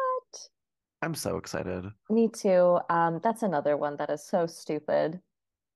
[1.06, 1.84] I'm so excited.
[2.10, 2.80] Me too.
[2.90, 5.20] Um, that's another one that is so stupid.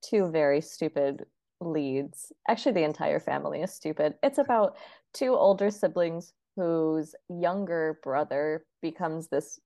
[0.03, 1.25] Two very stupid
[1.61, 2.33] leads.
[2.49, 4.15] Actually, the entire family is stupid.
[4.25, 4.77] It's about
[5.15, 9.61] two older siblings whose younger brother becomes this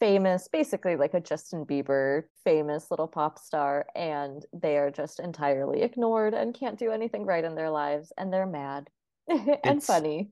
[0.00, 5.80] famous, basically like a Justin Bieber famous little pop star, and they are just entirely
[5.80, 8.90] ignored and can't do anything right in their lives, and they're mad
[9.28, 10.28] and It's- funny.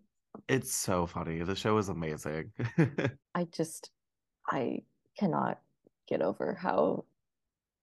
[0.46, 1.42] It's so funny.
[1.42, 2.52] The show is amazing.
[3.35, 3.90] I just,
[4.48, 4.82] I
[5.18, 5.61] cannot
[6.08, 7.04] get over how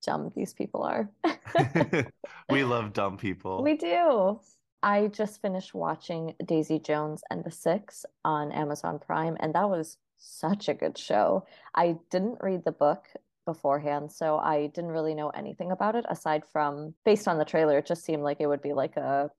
[0.03, 1.09] dumb these people are.
[2.49, 3.63] We love dumb people.
[3.63, 4.39] We do.
[4.83, 9.97] I just finished watching Daisy Jones and the Six on Amazon Prime, and that was
[10.17, 11.45] such a good show.
[11.73, 13.07] I didn't read the book
[13.45, 17.79] beforehand, so I didn't really know anything about it aside from based on the trailer,
[17.79, 19.31] it just seemed like it would be like a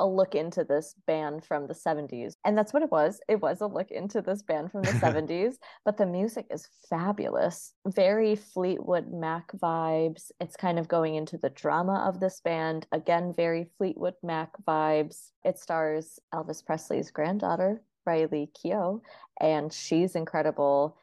[0.00, 2.34] a look into this band from the 70s.
[2.44, 3.20] And that's what it was.
[3.28, 7.72] It was a look into this band from the 70s, but the music is fabulous.
[7.86, 10.30] Very Fleetwood Mac vibes.
[10.40, 12.86] It's kind of going into the drama of this band.
[12.92, 15.30] Again, very Fleetwood Mac vibes.
[15.44, 19.00] It stars Elvis Presley's granddaughter, Riley Keough,
[19.40, 20.96] and she's incredible.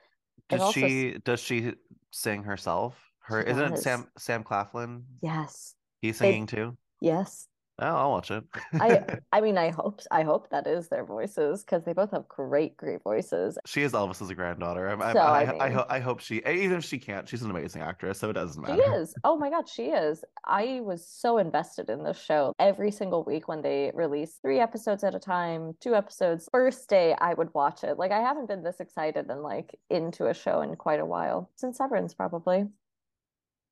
[0.49, 1.73] Does also she does she
[2.12, 2.95] sing herself?
[3.19, 3.84] Her She isn't does.
[3.84, 5.03] Sam Sam Claflin?
[5.21, 5.75] Yes.
[6.01, 6.77] He's They- singing too.
[7.01, 7.47] Yes.
[7.77, 8.43] Oh, I'll watch it.
[8.73, 12.25] I I mean I hope I hope that is their voices because they both have
[12.27, 13.57] great, great voices.
[13.65, 14.88] She is Elvis's granddaughter.
[14.88, 17.41] I'm, So, I, I I, mean- ho- I hope she, even if she can't, she's
[17.41, 18.81] an amazing actress, so it doesn't matter.
[18.81, 19.13] She is.
[19.25, 20.23] Oh my God, she is.
[20.45, 22.53] I was so invested in this show.
[22.59, 27.13] Every single week when they release three episodes at a time, two episodes, first day
[27.19, 27.99] I would watch it.
[27.99, 31.49] Like I haven't been this excited and like into a show in quite a while.
[31.57, 32.65] Since Severance, probably.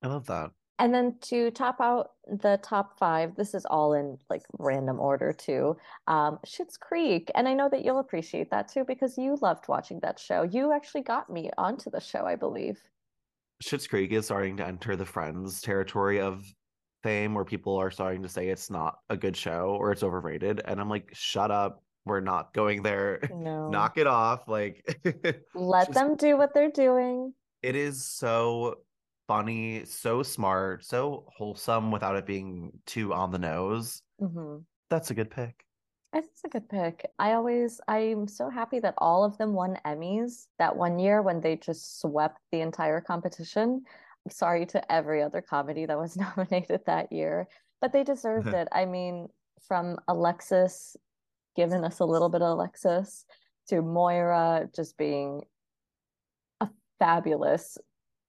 [0.02, 0.50] I love that.
[0.80, 5.32] And then to top out the top five, this is all in like random order
[5.32, 5.76] too.
[6.08, 10.00] Um, Schitt's Creek, and I know that you'll appreciate that too because you loved watching
[10.00, 10.42] that show.
[10.42, 12.80] You actually got me onto the show, I believe.
[13.62, 16.44] Schitt's Creek is starting to enter the Friends territory of
[17.04, 20.60] fame where people are starting to say it's not a good show or it's overrated.
[20.64, 21.82] And I'm like, shut up.
[22.06, 23.20] We're not going there.
[23.34, 23.70] No.
[23.70, 24.48] Knock it off.
[24.48, 24.84] Like,
[25.54, 27.32] Let just- them do what they're doing.
[27.62, 28.78] it is so
[29.26, 34.02] funny, so smart, so wholesome without it being too on the nose.
[34.18, 34.58] hmm
[34.90, 35.64] That's a good pick.
[36.12, 37.10] It's a good pick.
[37.18, 41.40] I always, I'm so happy that all of them won Emmys that one year when
[41.40, 43.82] they just swept the entire competition.
[44.30, 47.48] Sorry to every other comedy that was nominated that year,
[47.80, 48.68] but they deserved it.
[48.70, 49.28] I mean,
[49.66, 50.96] from Alexis
[51.56, 53.24] giving us a little bit of Alexis
[53.68, 55.42] to Moira just being
[56.60, 57.78] a fabulous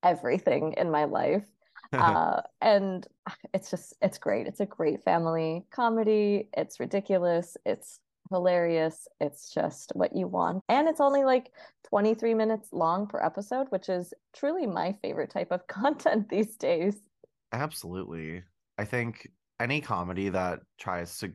[0.06, 1.44] everything in my life.
[1.94, 3.08] Uh, and
[3.54, 4.48] it's just it's great.
[4.48, 6.50] It's a great family comedy.
[6.58, 7.56] It's ridiculous.
[7.66, 9.08] It's hilarious.
[9.22, 10.62] It's just what you want.
[10.68, 11.54] And it's only like
[11.88, 16.96] 23 minutes long per episode which is truly my favorite type of content these days.
[17.54, 18.44] Absolutely.
[18.78, 19.30] I think
[19.62, 21.32] any comedy that tries to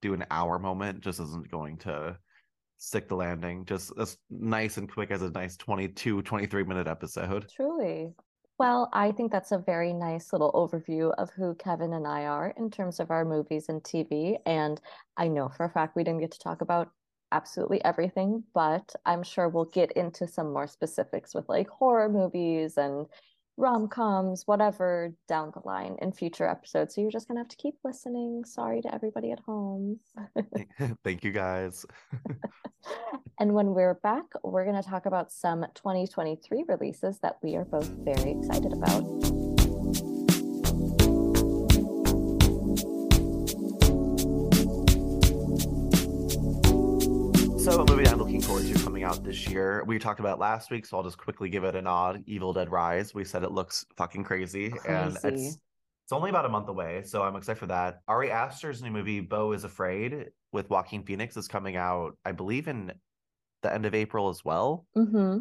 [0.00, 2.16] do an hour moment just isn't going to
[2.78, 3.64] stick the landing.
[3.66, 7.46] Just as nice and quick as a nice 22, 23 minute episode.
[7.54, 8.14] Truly.
[8.58, 12.52] Well, I think that's a very nice little overview of who Kevin and I are
[12.56, 14.38] in terms of our movies and TV.
[14.46, 14.80] And
[15.16, 16.90] I know for a fact we didn't get to talk about
[17.30, 22.78] absolutely everything, but I'm sure we'll get into some more specifics with like horror movies
[22.78, 23.06] and
[23.58, 26.94] rom coms, whatever, down the line in future episodes.
[26.94, 28.44] So you're just gonna have to keep listening.
[28.44, 29.98] Sorry to everybody at home.
[31.04, 31.84] Thank you guys.
[33.40, 37.88] and when we're back, we're gonna talk about some 2023 releases that we are both
[37.88, 40.17] very excited about.
[47.70, 50.70] So, a movie I'm looking forward to coming out this year, we talked about last
[50.70, 52.24] week, so I'll just quickly give it a nod.
[52.26, 53.14] Evil Dead Rise.
[53.14, 54.88] We said it looks fucking crazy, Crazy.
[54.88, 55.58] and it's
[56.04, 58.00] it's only about a month away, so I'm excited for that.
[58.08, 62.68] Ari Aster's new movie, Beau is Afraid, with Joaquin Phoenix, is coming out, I believe,
[62.68, 62.90] in
[63.62, 64.86] the end of April as well.
[64.96, 65.40] Mm-hmm.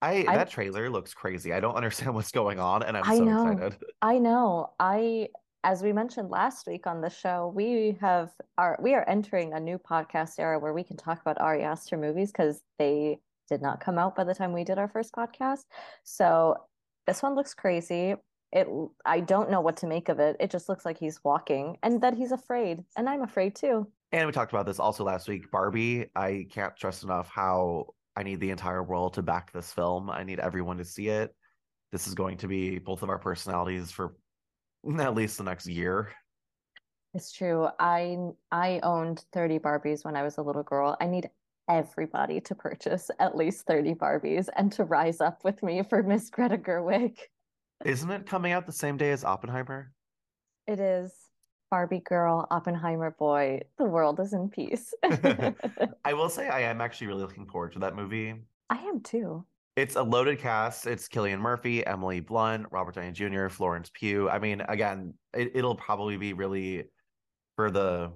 [0.00, 1.52] I, I- that trailer looks crazy.
[1.52, 3.48] I don't understand what's going on, and I'm I so know.
[3.50, 3.76] excited.
[4.02, 4.72] I know.
[4.78, 5.30] I,
[5.64, 9.60] as we mentioned last week on the show, we have our we are entering a
[9.60, 13.18] new podcast era where we can talk about Ari Aster movies because they
[13.48, 15.64] did not come out by the time we did our first podcast.
[16.04, 16.56] So
[17.06, 18.14] this one looks crazy.
[18.52, 18.68] It
[19.04, 20.36] I don't know what to make of it.
[20.38, 23.88] It just looks like he's walking and that he's afraid, and I'm afraid too.
[24.12, 25.50] And we talked about this also last week.
[25.50, 30.08] Barbie, I can't stress enough how I need the entire world to back this film.
[30.08, 31.34] I need everyone to see it.
[31.92, 34.14] This is going to be both of our personalities for
[35.00, 36.10] at least the next year.
[37.14, 37.68] It's true.
[37.78, 38.18] I
[38.50, 40.96] I owned 30 Barbies when I was a little girl.
[41.00, 41.30] I need
[41.68, 46.30] everybody to purchase at least 30 Barbies and to rise up with me for Miss
[46.30, 47.18] Greta Gerwig.
[47.84, 49.92] Isn't it coming out the same day as Oppenheimer?
[50.66, 51.12] It is
[51.70, 53.60] Barbie girl, Oppenheimer boy.
[53.78, 54.92] The world is in peace.
[55.02, 58.34] I will say I am actually really looking forward to that movie.
[58.70, 59.44] I am too.
[59.78, 60.88] It's a loaded cast.
[60.88, 64.28] It's Cillian Murphy, Emily Blunt, Robert Downey Jr., Florence Pugh.
[64.28, 66.86] I mean, again, it, it'll probably be really
[67.54, 68.10] for the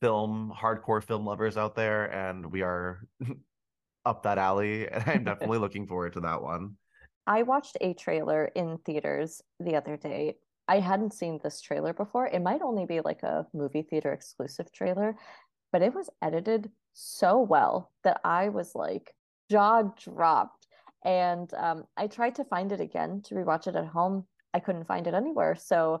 [0.00, 3.04] film, hardcore film lovers out there, and we are
[4.06, 4.88] up that alley.
[4.88, 6.76] And I'm definitely looking forward to that one.
[7.26, 10.36] I watched a trailer in theaters the other day.
[10.68, 12.28] I hadn't seen this trailer before.
[12.28, 15.16] It might only be like a movie theater exclusive trailer,
[15.70, 19.12] but it was edited so well that I was like
[19.50, 20.57] jaw dropped.
[21.04, 24.26] And um, I tried to find it again to rewatch it at home.
[24.54, 25.54] I couldn't find it anywhere.
[25.54, 26.00] So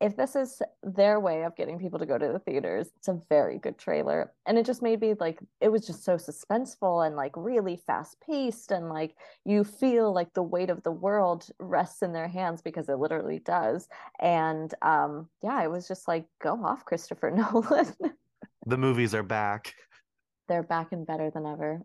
[0.00, 3.20] if this is their way of getting people to go to the theaters, it's a
[3.28, 4.32] very good trailer.
[4.46, 8.16] And it just made me like, it was just so suspenseful and like really fast
[8.24, 8.70] paced.
[8.70, 12.88] And like, you feel like the weight of the world rests in their hands because
[12.88, 13.88] it literally does.
[14.20, 17.94] And um, yeah, it was just like, go off, Christopher Nolan.
[18.66, 19.74] The movies are back.
[20.46, 21.82] They're back and better than ever.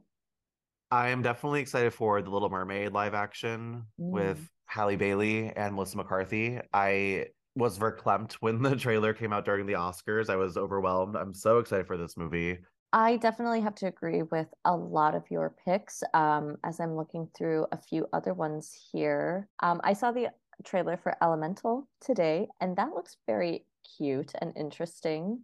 [0.94, 4.50] I am definitely excited for The Little Mermaid live action with Mm.
[4.66, 6.60] Halle Bailey and Melissa McCarthy.
[6.72, 10.30] I was verklempt when the trailer came out during the Oscars.
[10.30, 11.16] I was overwhelmed.
[11.16, 12.60] I'm so excited for this movie.
[12.94, 16.04] I definitely have to agree with a lot of your picks.
[16.14, 20.28] Um, as I'm looking through a few other ones here, um, I saw the
[20.64, 23.66] trailer for Elemental today, and that looks very
[23.98, 25.42] cute and interesting.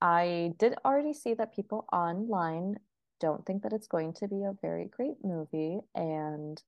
[0.00, 2.78] I did already see that people online
[3.22, 6.60] don't think that it's going to be a very great movie, and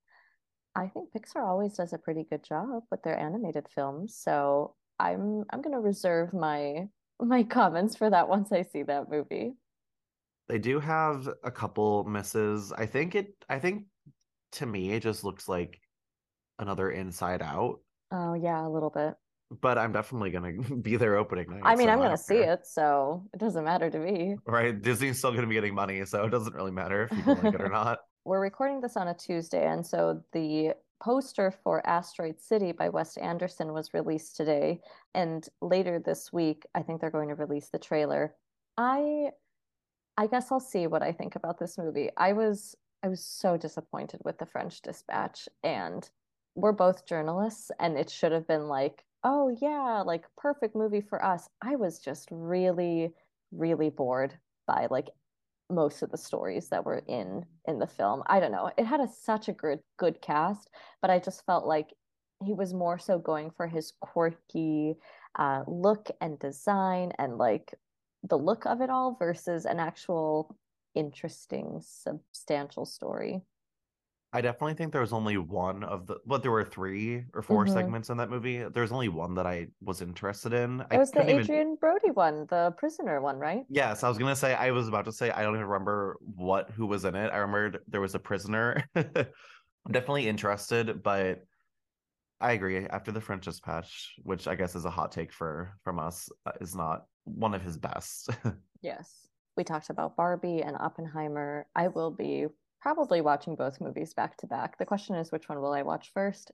[0.76, 4.16] I think Pixar always does a pretty good job with their animated films.
[4.16, 6.88] So I'm I'm gonna reserve my
[7.20, 9.54] my comments for that once I see that movie.
[10.48, 12.72] They do have a couple misses.
[12.72, 13.86] I think it I think
[14.52, 15.80] to me it just looks like
[16.60, 17.80] another Inside Out,
[18.12, 19.14] Oh yeah, a little bit.
[19.60, 21.62] But I'm definitely gonna be there opening night.
[21.64, 22.54] I mean, so I'm gonna see care.
[22.54, 24.36] it, so it doesn't matter to me.
[24.46, 24.80] Right?
[24.80, 27.60] Disney's still gonna be getting money, so it doesn't really matter if people like it
[27.60, 28.00] or not.
[28.24, 33.16] We're recording this on a Tuesday, and so the poster for Asteroid City by Wes
[33.18, 34.80] Anderson was released today.
[35.14, 38.34] And later this week, I think they're going to release the trailer.
[38.78, 39.30] I
[40.16, 42.08] I guess I'll see what I think about this movie.
[42.16, 46.08] I was I was so disappointed with the French Dispatch, and
[46.54, 51.24] we're both journalists, and it should have been like, oh yeah, like perfect movie for
[51.24, 51.48] us.
[51.62, 53.12] I was just really,
[53.52, 54.34] really bored
[54.66, 55.08] by like
[55.70, 58.22] most of the stories that were in in the film.
[58.26, 58.70] I don't know.
[58.76, 60.70] It had a, such a good good cast,
[61.00, 61.88] but I just felt like
[62.44, 64.96] he was more so going for his quirky
[65.38, 67.74] uh, look and design and like
[68.28, 70.56] the look of it all versus an actual
[70.94, 73.42] interesting substantial story.
[74.34, 77.66] I definitely think there was only one of the, but there were three or 4
[77.66, 77.72] Mhm.
[77.72, 78.64] segments in that movie.
[78.64, 80.80] There's only one that I was interested in.
[80.90, 83.64] I It was the couldn't even- Adrien Brody one, the prisoner one, right?
[83.68, 86.70] Yes, I was gonna say I was about to say I don't even remember what
[86.70, 87.32] who was in it.
[87.32, 88.82] I remembered there was a prisoner.
[88.96, 91.42] I'm definitely interested, but
[92.40, 92.84] I agree.
[92.86, 96.52] After the French Dispatch, which I guess is a hot take for from us, uh,
[96.60, 98.30] is not one of his best.
[98.82, 99.28] Yes.
[99.56, 101.66] We talked about Barbie and Oppenheimer.
[101.74, 102.48] I will be
[102.84, 104.76] probably watching both movies back to back.
[104.76, 106.52] The question is, which one will I watch first?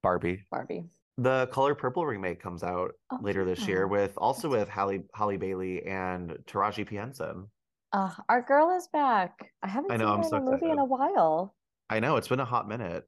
[0.00, 0.44] Barbie.
[0.48, 0.84] Barbie.
[1.18, 3.66] The Color Purple remake comes out Oh, later this yeah.
[3.68, 7.48] year with also with Halle Holly Bailey and Taraji P Henson.
[7.92, 9.50] Uh, our girl is back.
[9.64, 11.56] I haven't I know, seen I'm in so a movie in a while.
[11.90, 13.04] I know it's been a hot minute.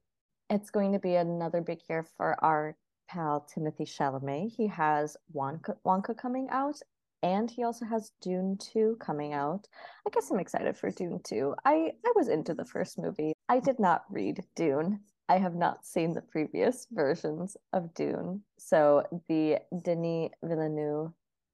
[0.49, 2.75] It's going to be another big year for our
[3.07, 4.51] pal Timothée Chalamet.
[4.51, 6.77] He has Wonka, Wonka coming out,
[7.23, 9.67] and he also has Dune 2 coming out.
[10.07, 11.55] I guess I'm excited for Dune 2.
[11.65, 13.33] I, I was into the first movie.
[13.47, 14.99] I did not read Dune.
[15.27, 18.41] I have not seen the previous versions of Dune.
[18.57, 21.11] So the Denis Villeneuve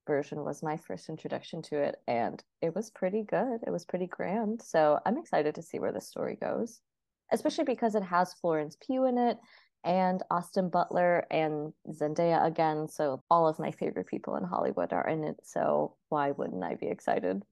[0.07, 3.59] version was my first introduction to it, and it was pretty good.
[3.65, 4.61] It was pretty grand.
[4.61, 6.81] So I'm excited to see where the story goes
[7.31, 9.37] especially because it has Florence Pugh in it
[9.85, 12.89] and Austin Butler and Zendaya again.
[12.89, 15.37] So all of my favorite people in Hollywood are in it.
[15.43, 17.43] So why wouldn't I be excited?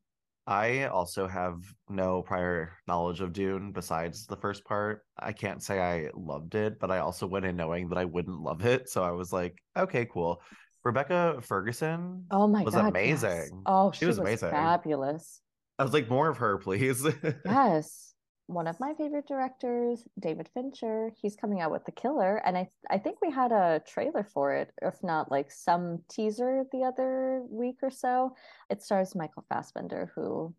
[0.46, 5.06] I also have no prior knowledge of Dune besides the first part.
[5.18, 8.42] I can't say I loved it, but I also went in knowing that I wouldn't
[8.42, 8.90] love it.
[8.90, 10.42] So I was like, okay, cool.
[10.84, 12.94] Rebecca Ferguson Oh my was God.
[13.06, 13.24] yes.
[13.24, 13.64] amazing.
[13.66, 14.50] Oh, She she, was was, amazing.
[14.50, 15.40] fabulous.
[15.80, 17.06] I was like, more of her, please.
[17.46, 18.13] Yes.
[18.48, 22.70] One of my favorite directors, David Fincher, he's coming out with The Killer, and I
[22.90, 27.44] I think we had a trailer for it, if not like some teaser the other
[27.50, 28.36] week or so.
[28.70, 30.54] It stars Michael Fassbender, who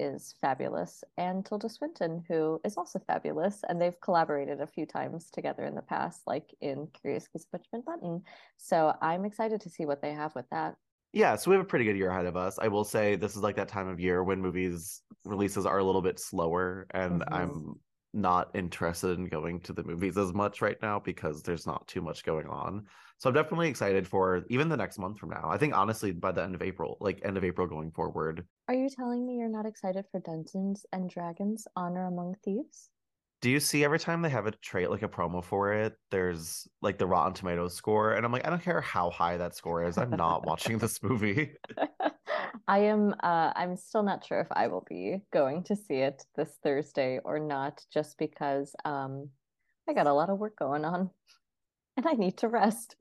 [0.00, 5.30] is fabulous, and Tilda Swinton, who is also fabulous, and they've collaborated a few times
[5.30, 8.22] together in the past, like in Curious Case of Benjamin Button.
[8.56, 10.76] So I'm excited to see what they have with that.
[11.12, 12.58] Yeah, so we have a pretty good year ahead of us.
[12.58, 15.84] I will say this is like that time of year when movies releases are a
[15.84, 17.28] little bit slower, and Mhm.
[17.32, 17.74] I'm
[18.14, 22.00] not interested in going to the movies as much right now because there's not too
[22.00, 22.86] much going on.
[23.18, 25.50] So I'm definitely excited for even the next month from now.
[25.50, 28.46] I think honestly by the end of April, like end of April going forward.
[28.68, 32.90] Are you telling me you're not excited for Dungeons and Dragons Honor Among Thieves?
[33.40, 36.66] Do you see every time they have a trait like a promo for it, there's
[36.82, 39.84] like the Rotten Tomatoes score, and I'm like, I don't care how high that score
[39.84, 39.96] is.
[39.96, 41.52] I'm not watching this movie.
[42.68, 46.24] I am uh I'm still not sure if I will be going to see it
[46.36, 49.30] this Thursday or not just because um
[49.88, 51.10] I got a lot of work going on
[51.96, 52.96] and I need to rest.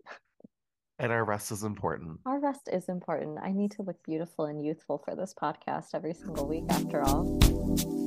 [1.00, 2.20] And our rest is important.
[2.26, 3.38] Our rest is important.
[3.44, 8.07] I need to look beautiful and youthful for this podcast every single week after all.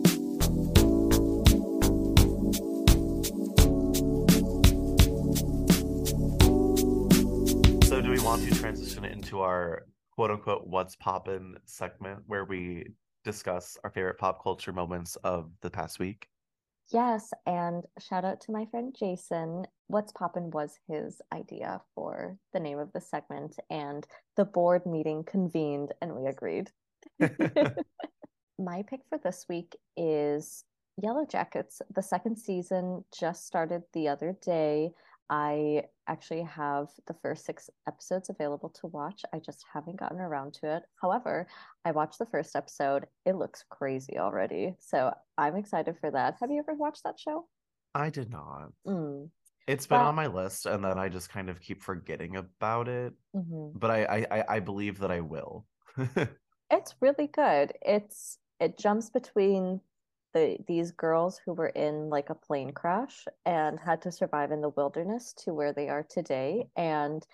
[8.25, 12.85] Want to transition into our quote unquote what's poppin' segment where we
[13.25, 16.29] discuss our favorite pop culture moments of the past week?
[16.93, 19.65] Yes, and shout out to my friend Jason.
[19.87, 24.07] What's Poppin' was his idea for the name of the segment, and
[24.37, 26.71] the board meeting convened and we agreed.
[28.59, 30.65] My pick for this week is
[31.03, 31.81] Yellowjackets.
[31.95, 34.93] The second season just started the other day.
[35.31, 39.23] I actually have the first six episodes available to watch.
[39.33, 40.83] I just haven't gotten around to it.
[41.01, 41.47] However,
[41.85, 43.07] I watched the first episode.
[43.25, 44.75] It looks crazy already.
[44.81, 46.37] So I'm excited for that.
[46.41, 47.47] Have you ever watched that show?
[47.95, 48.73] I did not.
[48.87, 49.31] Mm.
[49.69, 52.89] It's been Well- on my list, and then I just kind of keep forgetting about
[52.89, 53.13] it.
[53.37, 53.73] mhm.
[53.79, 55.65] But I, I, I- I believe that I will.
[56.73, 57.73] It's really good.
[57.83, 59.81] It's it jumps between
[60.33, 64.61] the these girls who were in like a plane crash and had to survive in
[64.61, 66.69] the wilderness to where they are today.
[66.77, 67.27] And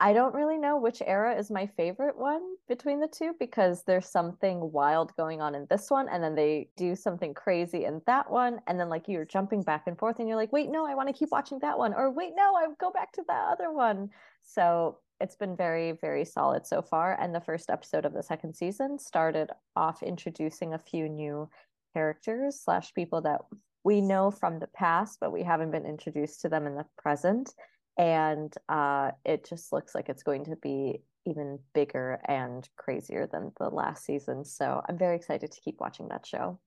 [0.00, 4.08] I don't really know which era is my favorite one between the two because there's
[4.08, 8.30] something wild going on in this one, and then they do something crazy in that
[8.30, 10.94] one, and then like you're jumping back and forth, and you're like, wait, no, I
[10.94, 13.72] want to keep watching that one, or wait, no, I go back to that other
[13.72, 14.10] one.
[14.44, 17.20] So it's been very, very solid so far.
[17.20, 21.48] And the first episode of the second season started off introducing a few new
[21.92, 23.40] characters slash people that
[23.84, 27.52] we know from the past, but we haven't been introduced to them in the present.
[27.96, 33.52] And uh, it just looks like it's going to be even bigger and crazier than
[33.58, 34.44] the last season.
[34.44, 36.58] So I'm very excited to keep watching that show.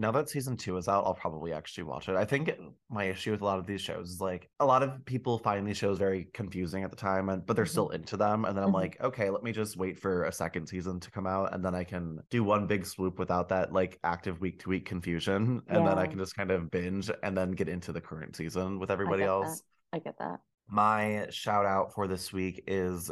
[0.00, 2.16] Now that season two is out, I'll probably actually watch it.
[2.16, 2.50] I think
[2.88, 5.66] my issue with a lot of these shows is like a lot of people find
[5.66, 7.68] these shows very confusing at the time, and but they're Mhm.
[7.68, 8.46] still into them.
[8.46, 8.74] And then I'm Mhm.
[8.82, 11.74] like, okay, let me just wait for a second season to come out, and then
[11.74, 15.86] I can do one big swoop without that like active week to week confusion, and
[15.86, 18.90] then I can just kind of binge and then get into the current season with
[18.90, 19.28] everybody that.
[19.28, 19.62] else.
[19.92, 20.40] I get that.
[20.66, 23.10] My shout out for this week is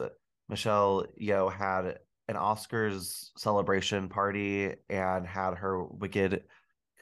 [0.49, 6.45] Michelle Yeoh had an Oscars celebration party and had her Wicked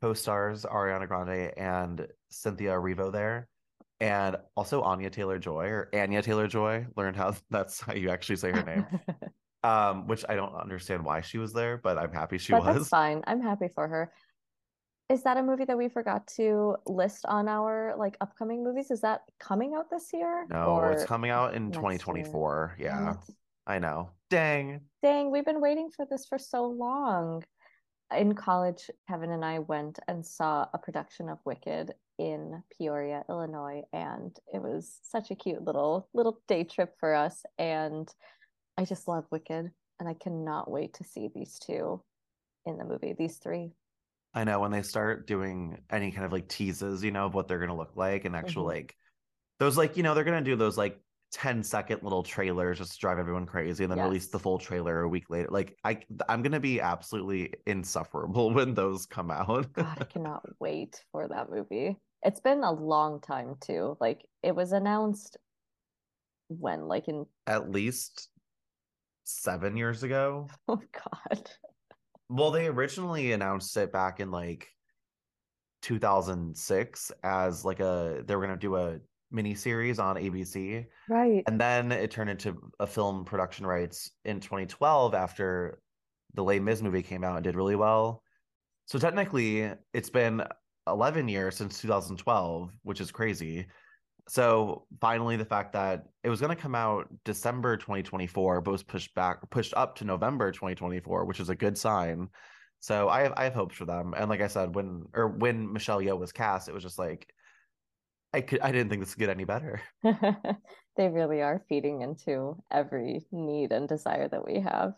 [0.01, 3.49] co-stars Ariana Grande and Cynthia Erivo there.
[4.01, 8.37] And also Anya Taylor Joy or Anya Taylor Joy learned how that's how you actually
[8.37, 8.87] say her name.
[9.65, 12.79] um, which I don't understand why she was there, but I'm happy she but that's
[12.81, 12.89] was.
[12.89, 13.23] fine.
[13.27, 14.13] I'm happy for her.
[15.09, 18.91] Is that a movie that we forgot to list on our like upcoming movies?
[18.91, 20.47] Is that coming out this year?
[20.51, 21.83] No, it's coming out in next year?
[21.83, 22.77] 2024.
[22.79, 23.15] Dang Yeah.
[23.67, 24.11] I know.
[24.31, 24.81] Dang.
[25.03, 27.43] Dang, we've been waiting for this for so long.
[28.15, 33.83] In college, Kevin and I went and saw a production of Wicked in Peoria, Illinois,
[33.93, 37.45] and it was such a cute little little day trip for us.
[37.59, 38.09] And
[38.79, 42.03] I just love Wicked, and I cannot wait to see these two
[42.65, 43.73] in the movie, these three.
[44.35, 47.49] I know when they start doing any kind of like teases, you know, of what
[47.49, 48.69] they're gonna look like and actual Mhm.
[48.69, 48.97] like
[49.59, 51.01] those like, you know, they're gonna do those like
[51.33, 55.01] 10 second little trailers just to drive everyone crazy and then release the full trailer
[55.01, 55.49] a week later.
[55.51, 55.99] Like I
[56.29, 59.73] I'm gonna be absolutely insufferable when those come out.
[59.73, 61.97] God, I cannot wait for that movie.
[62.23, 63.97] It's been a long time too.
[64.01, 65.37] Like it was announced
[66.49, 68.29] when, like in At least
[69.25, 70.49] seven years ago.
[70.69, 71.51] oh God.
[72.29, 74.69] Well, they originally announced it back in like
[75.83, 78.99] 2006 as like a they were gonna do a
[79.31, 80.87] mini series on ABC.
[81.09, 81.43] Right.
[81.47, 85.81] And then it turned into a film production rights in 2012 after
[86.35, 88.23] the Les Mis movie came out and did really well.
[88.87, 90.43] So technically, it's been
[90.87, 93.67] 11 years since 2012, which is crazy.
[94.29, 98.83] So finally, the fact that it was going to come out December 2024, but was
[98.83, 102.29] pushed back, pushed up to November 2024, which is a good sign.
[102.81, 104.15] So I have I have hopes for them.
[104.17, 107.29] And like I said, when or when Michelle Yeoh was cast, it was just like
[108.37, 109.81] I could I didn't think this could get any better.
[110.97, 114.95] They really are feeding into every need and desire that we have.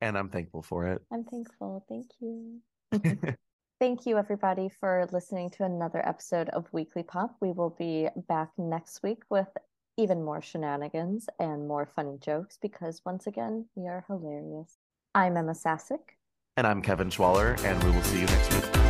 [0.00, 1.02] And I'm thankful for it.
[1.12, 1.84] I'm thankful.
[1.88, 2.60] Thank you.
[3.80, 7.36] Thank you, everybody, for listening to another episode of Weekly Pop.
[7.40, 9.48] We will be back next week with
[9.96, 14.78] even more shenanigans and more funny jokes because, once again, we are hilarious.
[15.16, 16.16] I'm Ema Sasic.
[16.56, 18.83] And I'm Kevin Schwaller, and we will see you next week.